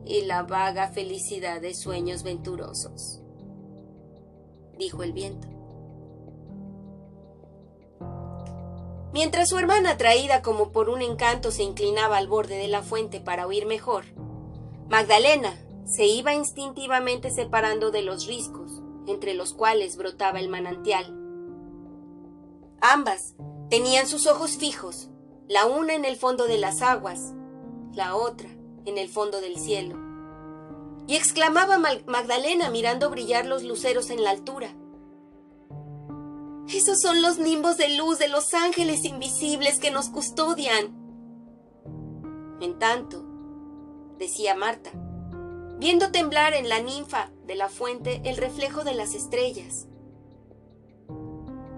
y 0.06 0.22
la 0.22 0.44
vaga 0.44 0.88
felicidad 0.88 1.60
de 1.60 1.74
sueños 1.74 2.22
venturosos, 2.22 3.20
dijo 4.78 5.02
el 5.02 5.12
viento. 5.12 5.48
Mientras 9.12 9.48
su 9.48 9.58
hermana, 9.58 9.92
atraída 9.92 10.42
como 10.42 10.72
por 10.72 10.88
un 10.90 11.02
encanto, 11.02 11.50
se 11.50 11.62
inclinaba 11.62 12.18
al 12.18 12.28
borde 12.28 12.56
de 12.56 12.68
la 12.68 12.82
fuente 12.82 13.20
para 13.20 13.46
oír 13.46 13.66
mejor, 13.66 14.04
Magdalena 14.88 15.54
se 15.84 16.06
iba 16.06 16.34
instintivamente 16.34 17.30
separando 17.30 17.90
de 17.90 18.02
los 18.02 18.26
riscos, 18.26 18.82
entre 19.06 19.34
los 19.34 19.52
cuales 19.52 19.96
brotaba 19.96 20.38
el 20.38 20.48
manantial. 20.48 21.06
Ambas 22.80 23.34
tenían 23.70 24.06
sus 24.06 24.26
ojos 24.26 24.58
fijos, 24.58 25.08
la 25.48 25.66
una 25.66 25.94
en 25.94 26.04
el 26.04 26.16
fondo 26.16 26.46
de 26.46 26.58
las 26.58 26.82
aguas, 26.82 27.32
la 27.92 28.14
otra 28.14 28.55
en 28.86 28.98
el 28.98 29.08
fondo 29.08 29.40
del 29.40 29.58
cielo. 29.58 29.98
Y 31.06 31.16
exclamaba 31.16 31.78
Magdalena 31.78 32.70
mirando 32.70 33.10
brillar 33.10 33.44
los 33.46 33.62
luceros 33.62 34.10
en 34.10 34.24
la 34.24 34.30
altura. 34.30 34.74
Esos 36.68 37.00
son 37.00 37.22
los 37.22 37.38
nimbos 37.38 37.76
de 37.76 37.96
luz 37.96 38.18
de 38.18 38.28
los 38.28 38.54
ángeles 38.54 39.04
invisibles 39.04 39.78
que 39.78 39.90
nos 39.90 40.08
custodian. 40.08 40.94
En 42.60 42.78
tanto, 42.78 43.24
decía 44.18 44.56
Marta, 44.56 44.90
viendo 45.78 46.10
temblar 46.10 46.54
en 46.54 46.68
la 46.68 46.80
ninfa 46.80 47.30
de 47.44 47.54
la 47.54 47.68
fuente 47.68 48.20
el 48.24 48.36
reflejo 48.36 48.82
de 48.82 48.94
las 48.94 49.14
estrellas. 49.14 49.86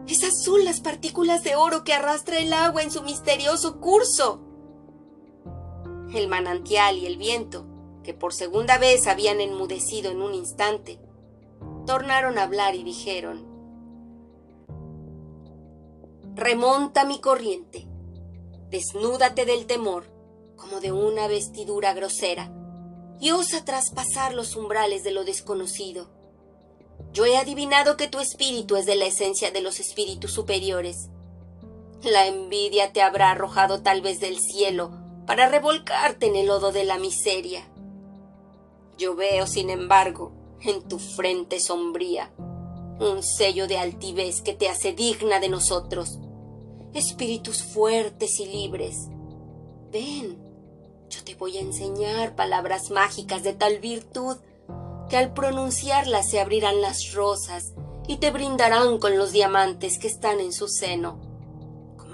Esas 0.06 0.42
son 0.42 0.64
las 0.64 0.80
partículas 0.80 1.44
de 1.44 1.54
oro 1.54 1.84
que 1.84 1.92
arrastra 1.92 2.38
el 2.38 2.54
agua 2.54 2.82
en 2.82 2.90
su 2.90 3.02
misterioso 3.02 3.80
curso 3.80 4.47
el 6.14 6.28
manantial 6.28 6.96
y 6.96 7.06
el 7.06 7.16
viento, 7.16 7.66
que 8.02 8.14
por 8.14 8.32
segunda 8.32 8.78
vez 8.78 9.06
habían 9.06 9.40
enmudecido 9.40 10.10
en 10.10 10.22
un 10.22 10.34
instante, 10.34 10.98
tornaron 11.86 12.38
a 12.38 12.44
hablar 12.44 12.74
y 12.74 12.82
dijeron, 12.82 13.46
Remonta 16.34 17.04
mi 17.04 17.20
corriente, 17.20 17.86
desnúdate 18.70 19.44
del 19.44 19.66
temor 19.66 20.06
como 20.56 20.80
de 20.80 20.92
una 20.92 21.28
vestidura 21.28 21.94
grosera, 21.94 22.52
y 23.20 23.32
osa 23.32 23.64
traspasar 23.64 24.34
los 24.34 24.56
umbrales 24.56 25.02
de 25.02 25.10
lo 25.10 25.24
desconocido. 25.24 26.08
Yo 27.12 27.26
he 27.26 27.36
adivinado 27.36 27.96
que 27.96 28.08
tu 28.08 28.20
espíritu 28.20 28.76
es 28.76 28.86
de 28.86 28.96
la 28.96 29.06
esencia 29.06 29.50
de 29.50 29.60
los 29.60 29.80
espíritus 29.80 30.32
superiores. 30.32 31.08
La 32.02 32.26
envidia 32.26 32.92
te 32.92 33.02
habrá 33.02 33.30
arrojado 33.30 33.82
tal 33.82 34.02
vez 34.02 34.20
del 34.20 34.38
cielo 34.38 34.92
para 35.28 35.46
revolcarte 35.46 36.26
en 36.26 36.36
el 36.36 36.46
lodo 36.46 36.72
de 36.72 36.84
la 36.84 36.96
miseria. 36.96 37.62
Yo 38.96 39.14
veo, 39.14 39.46
sin 39.46 39.68
embargo, 39.68 40.32
en 40.62 40.88
tu 40.88 40.98
frente 40.98 41.60
sombría 41.60 42.32
un 42.98 43.22
sello 43.22 43.68
de 43.68 43.76
altivez 43.76 44.40
que 44.40 44.54
te 44.54 44.70
hace 44.70 44.94
digna 44.94 45.38
de 45.38 45.50
nosotros. 45.50 46.18
Espíritus 46.94 47.62
fuertes 47.62 48.40
y 48.40 48.46
libres, 48.46 49.08
ven, 49.92 50.38
Yo 51.10 51.22
te 51.22 51.34
voy 51.34 51.58
a 51.58 51.60
enseñar 51.60 52.34
palabras 52.34 52.90
mágicas 52.90 53.42
de 53.42 53.52
tal 53.52 53.80
virtud 53.80 54.38
que 55.10 55.18
al 55.18 55.34
pronunciarlas 55.34 56.30
se 56.30 56.40
abrirán 56.40 56.80
las 56.80 57.12
rosas 57.12 57.74
y 58.06 58.16
te 58.16 58.30
brindarán 58.30 58.98
con 58.98 59.18
los 59.18 59.32
diamantes 59.32 59.98
que 59.98 60.08
están 60.08 60.40
en 60.40 60.54
su 60.54 60.68
seno, 60.68 61.20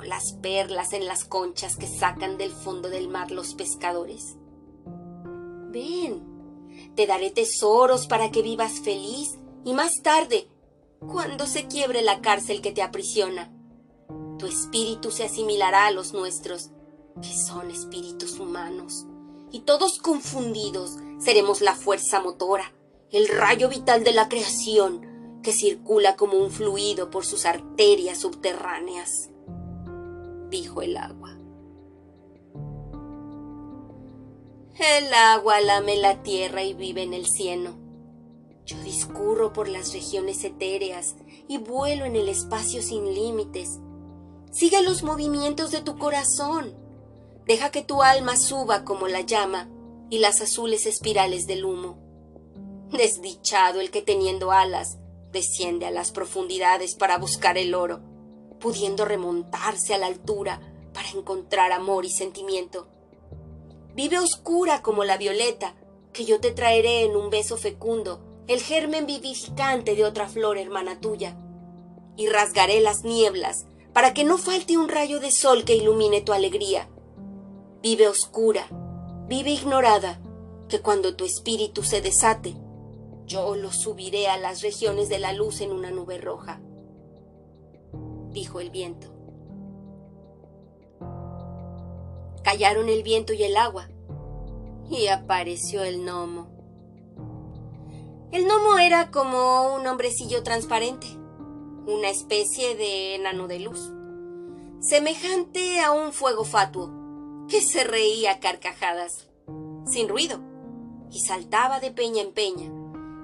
las 0.06 0.32
perlas 0.34 0.92
en 0.92 1.06
las 1.06 1.24
conchas 1.24 1.76
que 1.76 1.86
sacan 1.86 2.38
del 2.38 2.52
fondo 2.52 2.88
del 2.88 3.08
mar 3.08 3.30
los 3.30 3.54
pescadores. 3.54 4.36
Ven, 5.70 6.22
te 6.94 7.06
daré 7.06 7.30
tesoros 7.30 8.06
para 8.06 8.30
que 8.30 8.42
vivas 8.42 8.80
feliz 8.80 9.38
y 9.64 9.72
más 9.72 10.02
tarde, 10.02 10.48
cuando 11.00 11.46
se 11.46 11.66
quiebre 11.66 12.02
la 12.02 12.20
cárcel 12.20 12.60
que 12.60 12.72
te 12.72 12.82
aprisiona, 12.82 13.52
tu 14.38 14.46
espíritu 14.46 15.10
se 15.10 15.24
asimilará 15.24 15.86
a 15.86 15.90
los 15.90 16.12
nuestros, 16.12 16.70
que 17.20 17.36
son 17.36 17.70
espíritus 17.70 18.38
humanos, 18.38 19.06
y 19.50 19.60
todos 19.60 19.98
confundidos 19.98 20.96
seremos 21.18 21.60
la 21.60 21.74
fuerza 21.74 22.20
motora, 22.20 22.74
el 23.10 23.28
rayo 23.28 23.68
vital 23.68 24.02
de 24.02 24.12
la 24.12 24.28
creación 24.28 25.40
que 25.42 25.52
circula 25.52 26.16
como 26.16 26.38
un 26.38 26.50
fluido 26.50 27.10
por 27.10 27.24
sus 27.24 27.46
arterias 27.46 28.18
subterráneas, 28.18 29.30
dijo 30.54 30.82
el 30.82 30.96
agua. 30.96 31.36
El 34.78 35.12
agua 35.12 35.60
lame 35.60 35.96
la 35.96 36.22
tierra 36.22 36.62
y 36.62 36.74
vive 36.74 37.02
en 37.02 37.12
el 37.12 37.26
cieno. 37.26 37.76
Yo 38.64 38.78
discurro 38.84 39.52
por 39.52 39.68
las 39.68 39.92
regiones 39.92 40.44
etéreas 40.44 41.16
y 41.48 41.58
vuelo 41.58 42.04
en 42.04 42.14
el 42.14 42.28
espacio 42.28 42.82
sin 42.82 43.12
límites. 43.14 43.80
Sigue 44.52 44.80
los 44.82 45.02
movimientos 45.02 45.72
de 45.72 45.80
tu 45.80 45.98
corazón. 45.98 46.76
Deja 47.46 47.72
que 47.72 47.82
tu 47.82 48.02
alma 48.02 48.36
suba 48.36 48.84
como 48.84 49.08
la 49.08 49.22
llama 49.22 49.68
y 50.08 50.18
las 50.18 50.40
azules 50.40 50.86
espirales 50.86 51.48
del 51.48 51.64
humo. 51.64 51.98
Desdichado 52.92 53.80
el 53.80 53.90
que 53.90 54.02
teniendo 54.02 54.52
alas 54.52 54.98
desciende 55.32 55.86
a 55.86 55.90
las 55.90 56.12
profundidades 56.12 56.94
para 56.94 57.18
buscar 57.18 57.58
el 57.58 57.74
oro, 57.74 58.13
pudiendo 58.64 59.04
remontarse 59.04 59.92
a 59.92 59.98
la 59.98 60.06
altura 60.06 60.58
para 60.94 61.10
encontrar 61.10 61.70
amor 61.70 62.06
y 62.06 62.10
sentimiento. 62.10 62.88
Vive 63.94 64.18
oscura 64.18 64.80
como 64.80 65.04
la 65.04 65.18
violeta, 65.18 65.74
que 66.14 66.24
yo 66.24 66.40
te 66.40 66.50
traeré 66.50 67.04
en 67.04 67.14
un 67.14 67.28
beso 67.28 67.58
fecundo, 67.58 68.24
el 68.48 68.62
germen 68.62 69.04
vivificante 69.04 69.94
de 69.94 70.06
otra 70.06 70.30
flor 70.30 70.56
hermana 70.56 70.98
tuya. 70.98 71.36
Y 72.16 72.28
rasgaré 72.28 72.80
las 72.80 73.04
nieblas 73.04 73.66
para 73.92 74.14
que 74.14 74.24
no 74.24 74.38
falte 74.38 74.78
un 74.78 74.88
rayo 74.88 75.20
de 75.20 75.30
sol 75.30 75.64
que 75.66 75.74
ilumine 75.76 76.22
tu 76.22 76.32
alegría. 76.32 76.88
Vive 77.82 78.08
oscura, 78.08 78.66
vive 79.28 79.50
ignorada, 79.50 80.22
que 80.70 80.80
cuando 80.80 81.16
tu 81.16 81.26
espíritu 81.26 81.82
se 81.82 82.00
desate, 82.00 82.54
yo 83.26 83.56
lo 83.56 83.70
subiré 83.70 84.28
a 84.28 84.38
las 84.38 84.62
regiones 84.62 85.10
de 85.10 85.18
la 85.18 85.34
luz 85.34 85.60
en 85.60 85.70
una 85.70 85.90
nube 85.90 86.16
roja, 86.16 86.62
dijo 88.34 88.60
el 88.60 88.70
viento. 88.70 89.08
Callaron 92.42 92.90
el 92.90 93.02
viento 93.02 93.32
y 93.32 93.42
el 93.42 93.56
agua, 93.56 93.88
y 94.90 95.06
apareció 95.06 95.82
el 95.82 96.04
gnomo. 96.04 96.48
El 98.32 98.44
gnomo 98.44 98.76
era 98.76 99.10
como 99.10 99.74
un 99.76 99.86
hombrecillo 99.86 100.42
transparente, 100.42 101.06
una 101.86 102.10
especie 102.10 102.76
de 102.76 103.14
enano 103.14 103.48
de 103.48 103.60
luz, 103.60 103.90
semejante 104.80 105.80
a 105.80 105.92
un 105.92 106.12
fuego 106.12 106.44
fatuo, 106.44 106.90
que 107.48 107.62
se 107.62 107.84
reía 107.84 108.32
a 108.32 108.40
carcajadas, 108.40 109.28
sin 109.86 110.08
ruido, 110.08 110.40
y 111.10 111.20
saltaba 111.20 111.80
de 111.80 111.92
peña 111.92 112.22
en 112.22 112.32
peña, 112.32 112.70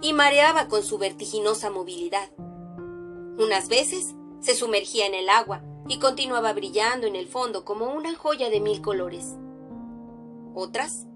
y 0.00 0.12
mareaba 0.12 0.68
con 0.68 0.82
su 0.82 0.96
vertiginosa 0.96 1.68
movilidad. 1.70 2.30
Unas 3.38 3.68
veces 3.68 4.14
se 4.40 4.54
sumergía 4.54 5.06
en 5.06 5.14
el 5.14 5.28
agua 5.28 5.62
y 5.88 5.98
continuaba 5.98 6.52
brillando 6.52 7.06
en 7.06 7.16
el 7.16 7.26
fondo 7.26 7.64
como 7.64 7.86
una 7.92 8.14
joya 8.14 8.50
de 8.50 8.60
mil 8.60 8.80
colores. 8.80 9.26
Otras 10.54 11.06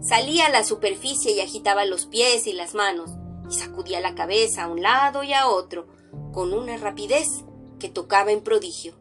salía 0.00 0.46
a 0.46 0.50
la 0.50 0.64
superficie 0.64 1.32
y 1.32 1.40
agitaba 1.40 1.84
los 1.84 2.06
pies 2.06 2.46
y 2.46 2.52
las 2.52 2.74
manos 2.74 3.10
y 3.48 3.54
sacudía 3.54 4.00
la 4.00 4.14
cabeza 4.14 4.64
a 4.64 4.68
un 4.68 4.82
lado 4.82 5.22
y 5.22 5.32
a 5.32 5.48
otro 5.48 5.86
con 6.32 6.52
una 6.52 6.76
rapidez 6.76 7.44
que 7.78 7.88
tocaba 7.88 8.32
en 8.32 8.42
prodigio. 8.42 8.94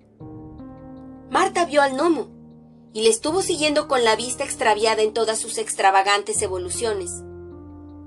Marta 1.30 1.65
vio 1.65 1.82
al 1.82 1.93
gnomo 1.93 2.30
y 2.93 3.01
le 3.01 3.09
estuvo 3.09 3.41
siguiendo 3.41 3.88
con 3.88 4.03
la 4.03 4.15
vista 4.15 4.43
extraviada 4.43 5.01
en 5.01 5.13
todas 5.13 5.39
sus 5.39 5.57
extravagantes 5.57 6.41
evoluciones 6.41 7.23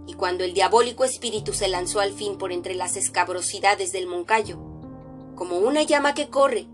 y 0.08 0.14
cuando 0.14 0.42
el 0.42 0.54
diabólico 0.54 1.04
espíritu 1.04 1.52
se 1.52 1.68
lanzó 1.68 2.00
al 2.00 2.12
fin 2.12 2.38
por 2.38 2.50
entre 2.50 2.74
las 2.74 2.96
escabrosidades 2.96 3.92
del 3.92 4.06
moncayo, 4.06 4.58
como 5.39 5.59
una 5.59 5.84
llama 5.84 6.14
que 6.14 6.28
corre, 6.28 6.66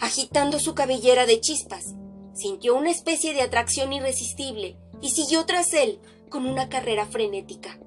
agitando 0.00 0.58
su 0.58 0.74
cabellera 0.74 1.24
de 1.24 1.40
chispas, 1.40 1.94
sintió 2.34 2.74
una 2.74 2.90
especie 2.90 3.32
de 3.32 3.42
atracción 3.42 3.92
irresistible 3.92 4.76
y 5.00 5.10
siguió 5.10 5.46
tras 5.46 5.72
él 5.72 6.00
con 6.28 6.44
una 6.44 6.68
carrera 6.68 7.06
frenética. 7.06 7.78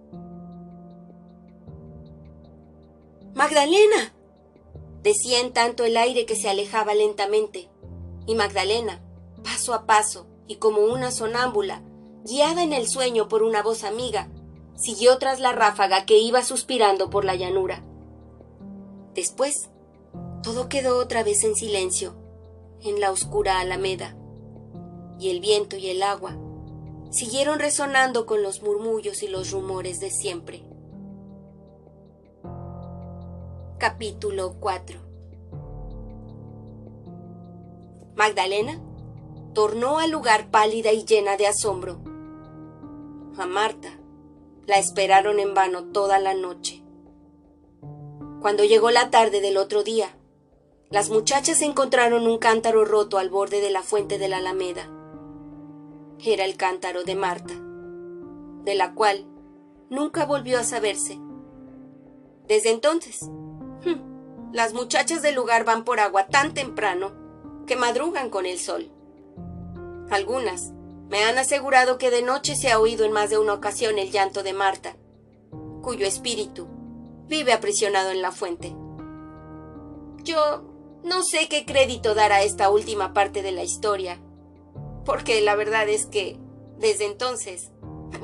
Magdalena. 3.34 4.14
decía 5.04 5.42
en 5.42 5.52
tanto 5.52 5.84
el 5.84 5.98
aire 5.98 6.26
que 6.26 6.38
se 6.38 6.50
alejaba 6.50 6.94
lentamente, 6.94 7.70
y 8.26 8.36
Magdalena, 8.36 9.02
paso 9.44 9.74
a 9.74 9.86
paso 9.86 10.28
y 10.48 10.56
como 10.56 10.82
una 10.82 11.12
sonámbula, 11.12 11.82
guiada 12.24 12.64
en 12.64 12.72
el 12.72 12.88
sueño 12.88 13.28
por 13.28 13.44
una 13.44 13.64
voz 13.64 13.84
amiga, 13.84 14.30
siguió 14.76 15.18
tras 15.18 15.42
la 15.42 15.52
ráfaga 15.52 16.06
que 16.06 16.20
iba 16.20 16.42
suspirando 16.42 17.10
por 17.10 17.26
la 17.26 17.36
llanura. 17.36 17.84
Después, 19.14 19.70
todo 20.44 20.70
quedó 20.70 20.98
otra 20.98 21.24
vez 21.24 21.44
en 21.44 21.56
silencio, 21.56 22.16
en 22.82 23.00
la 23.00 23.12
oscura 23.12 23.60
alameda, 23.60 24.16
y 25.20 25.30
el 25.30 25.40
viento 25.40 25.78
y 25.78 25.90
el 25.90 26.02
agua 26.02 26.38
siguieron 27.12 27.60
resonando 27.60 28.26
con 28.26 28.42
los 28.42 28.64
murmullos 28.64 29.22
y 29.22 29.28
los 29.28 29.52
rumores 29.52 30.00
de 30.00 30.10
siempre. 30.10 30.64
Capítulo 33.78 34.56
4 34.60 35.00
Magdalena 38.16 38.80
tornó 39.54 40.00
al 40.00 40.12
lugar 40.12 40.50
pálida 40.50 40.92
y 40.92 41.04
llena 41.06 41.38
de 41.38 41.48
asombro. 41.48 42.00
A 43.38 43.46
Marta 43.46 44.00
la 44.66 44.78
esperaron 44.78 45.40
en 45.40 45.54
vano 45.54 45.86
toda 45.86 46.20
la 46.20 46.34
noche. 46.34 46.84
Cuando 48.42 48.64
llegó 48.64 48.92
la 48.92 49.10
tarde 49.10 49.42
del 49.42 49.58
otro 49.58 49.84
día, 49.84 50.16
las 50.92 51.10
muchachas 51.10 51.62
encontraron 51.62 52.28
un 52.28 52.38
cántaro 52.38 52.84
roto 52.84 53.18
al 53.18 53.30
borde 53.30 53.62
de 53.62 53.72
la 53.72 53.82
fuente 53.82 54.18
de 54.18 54.28
la 54.28 54.38
Alameda. 54.38 54.90
Era 56.20 56.44
el 56.44 56.58
cántaro 56.58 57.06
de 57.06 57.16
Marta, 57.16 57.54
de 58.66 58.76
la 58.76 58.94
cual 58.94 59.26
nunca 59.90 60.26
volvió 60.26 60.60
a 60.60 60.64
saberse. 60.64 61.18
Desde 62.46 62.72
entonces, 62.72 63.22
hmm, 63.24 64.52
las 64.52 64.74
muchachas 64.74 65.22
del 65.22 65.36
lugar 65.36 65.64
van 65.64 65.86
por 65.86 66.02
agua 66.02 66.28
tan 66.28 66.54
temprano 66.54 67.14
que 67.66 67.78
madrugan 67.78 68.30
con 68.30 68.46
el 68.46 68.60
sol. 68.60 68.92
Algunas 70.10 70.74
me 71.10 71.24
han 71.24 71.38
asegurado 71.38 71.98
que 71.98 72.12
de 72.12 72.22
noche 72.22 72.58
se 72.58 72.70
ha 72.70 72.80
oído 72.80 73.06
en 73.06 73.14
más 73.14 73.30
de 73.30 73.38
una 73.38 73.54
ocasión 73.54 73.98
el 73.98 74.12
llanto 74.12 74.44
de 74.44 74.52
Marta, 74.52 74.98
cuyo 75.82 76.06
espíritu 76.06 76.68
vive 77.28 77.54
aprisionado 77.54 78.12
en 78.12 78.22
la 78.22 78.34
fuente. 78.34 78.76
Yo 80.24 80.71
no 81.04 81.24
sé 81.24 81.48
qué 81.50 81.66
crédito 81.66 82.14
dar 82.14 82.32
a 82.32 82.44
esta 82.44 82.70
última 82.70 83.14
parte 83.14 83.42
de 83.42 83.52
la 83.52 83.64
historia, 83.64 84.20
porque 85.06 85.42
la 85.42 85.56
verdad 85.56 85.90
es 85.90 86.06
que, 86.06 86.38
desde 86.78 87.06
entonces, 87.06 87.72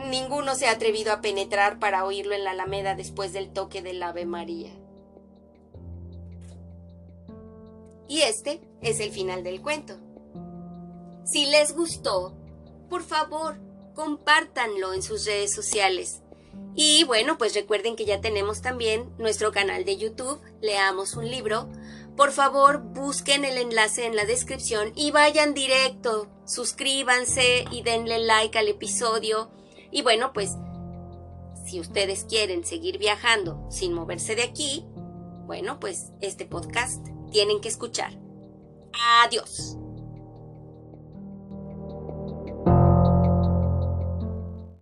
ninguno 0.09 0.55
se 0.55 0.67
ha 0.67 0.71
atrevido 0.71 1.11
a 1.11 1.21
penetrar 1.21 1.79
para 1.79 2.05
oírlo 2.05 2.33
en 2.33 2.43
la 2.43 2.51
alameda 2.51 2.95
después 2.95 3.33
del 3.33 3.51
toque 3.51 3.81
del 3.81 4.01
Ave 4.03 4.25
María. 4.25 4.71
Y 8.07 8.21
este 8.21 8.61
es 8.81 8.99
el 8.99 9.11
final 9.11 9.43
del 9.43 9.61
cuento. 9.61 9.97
Si 11.25 11.45
les 11.45 11.75
gustó, 11.75 12.33
por 12.89 13.03
favor, 13.03 13.57
compártanlo 13.95 14.93
en 14.93 15.01
sus 15.01 15.25
redes 15.25 15.53
sociales. 15.53 16.21
Y 16.75 17.03
bueno, 17.03 17.37
pues 17.37 17.53
recuerden 17.53 17.95
que 17.95 18.05
ya 18.05 18.21
tenemos 18.21 18.61
también 18.61 19.11
nuestro 19.17 19.51
canal 19.51 19.83
de 19.83 19.97
YouTube, 19.97 20.39
Leamos 20.61 21.15
un 21.15 21.29
libro. 21.29 21.69
Por 22.17 22.31
favor, 22.31 22.79
busquen 22.79 23.45
el 23.45 23.59
enlace 23.59 24.07
en 24.07 24.15
la 24.15 24.25
descripción 24.25 24.91
y 24.95 25.11
vayan 25.11 25.53
directo, 25.53 26.27
suscríbanse 26.45 27.65
y 27.71 27.83
denle 27.83 28.17
like 28.17 28.57
al 28.57 28.67
episodio. 28.67 29.51
Y 29.91 30.01
bueno, 30.01 30.33
pues 30.33 30.55
si 31.67 31.79
ustedes 31.79 32.25
quieren 32.25 32.65
seguir 32.65 32.97
viajando 32.97 33.67
sin 33.69 33.93
moverse 33.93 34.35
de 34.35 34.43
aquí, 34.43 34.83
bueno, 35.45 35.79
pues 35.79 36.11
este 36.19 36.45
podcast 36.45 37.05
tienen 37.31 37.61
que 37.61 37.69
escuchar. 37.69 38.19
Adiós. 39.21 39.77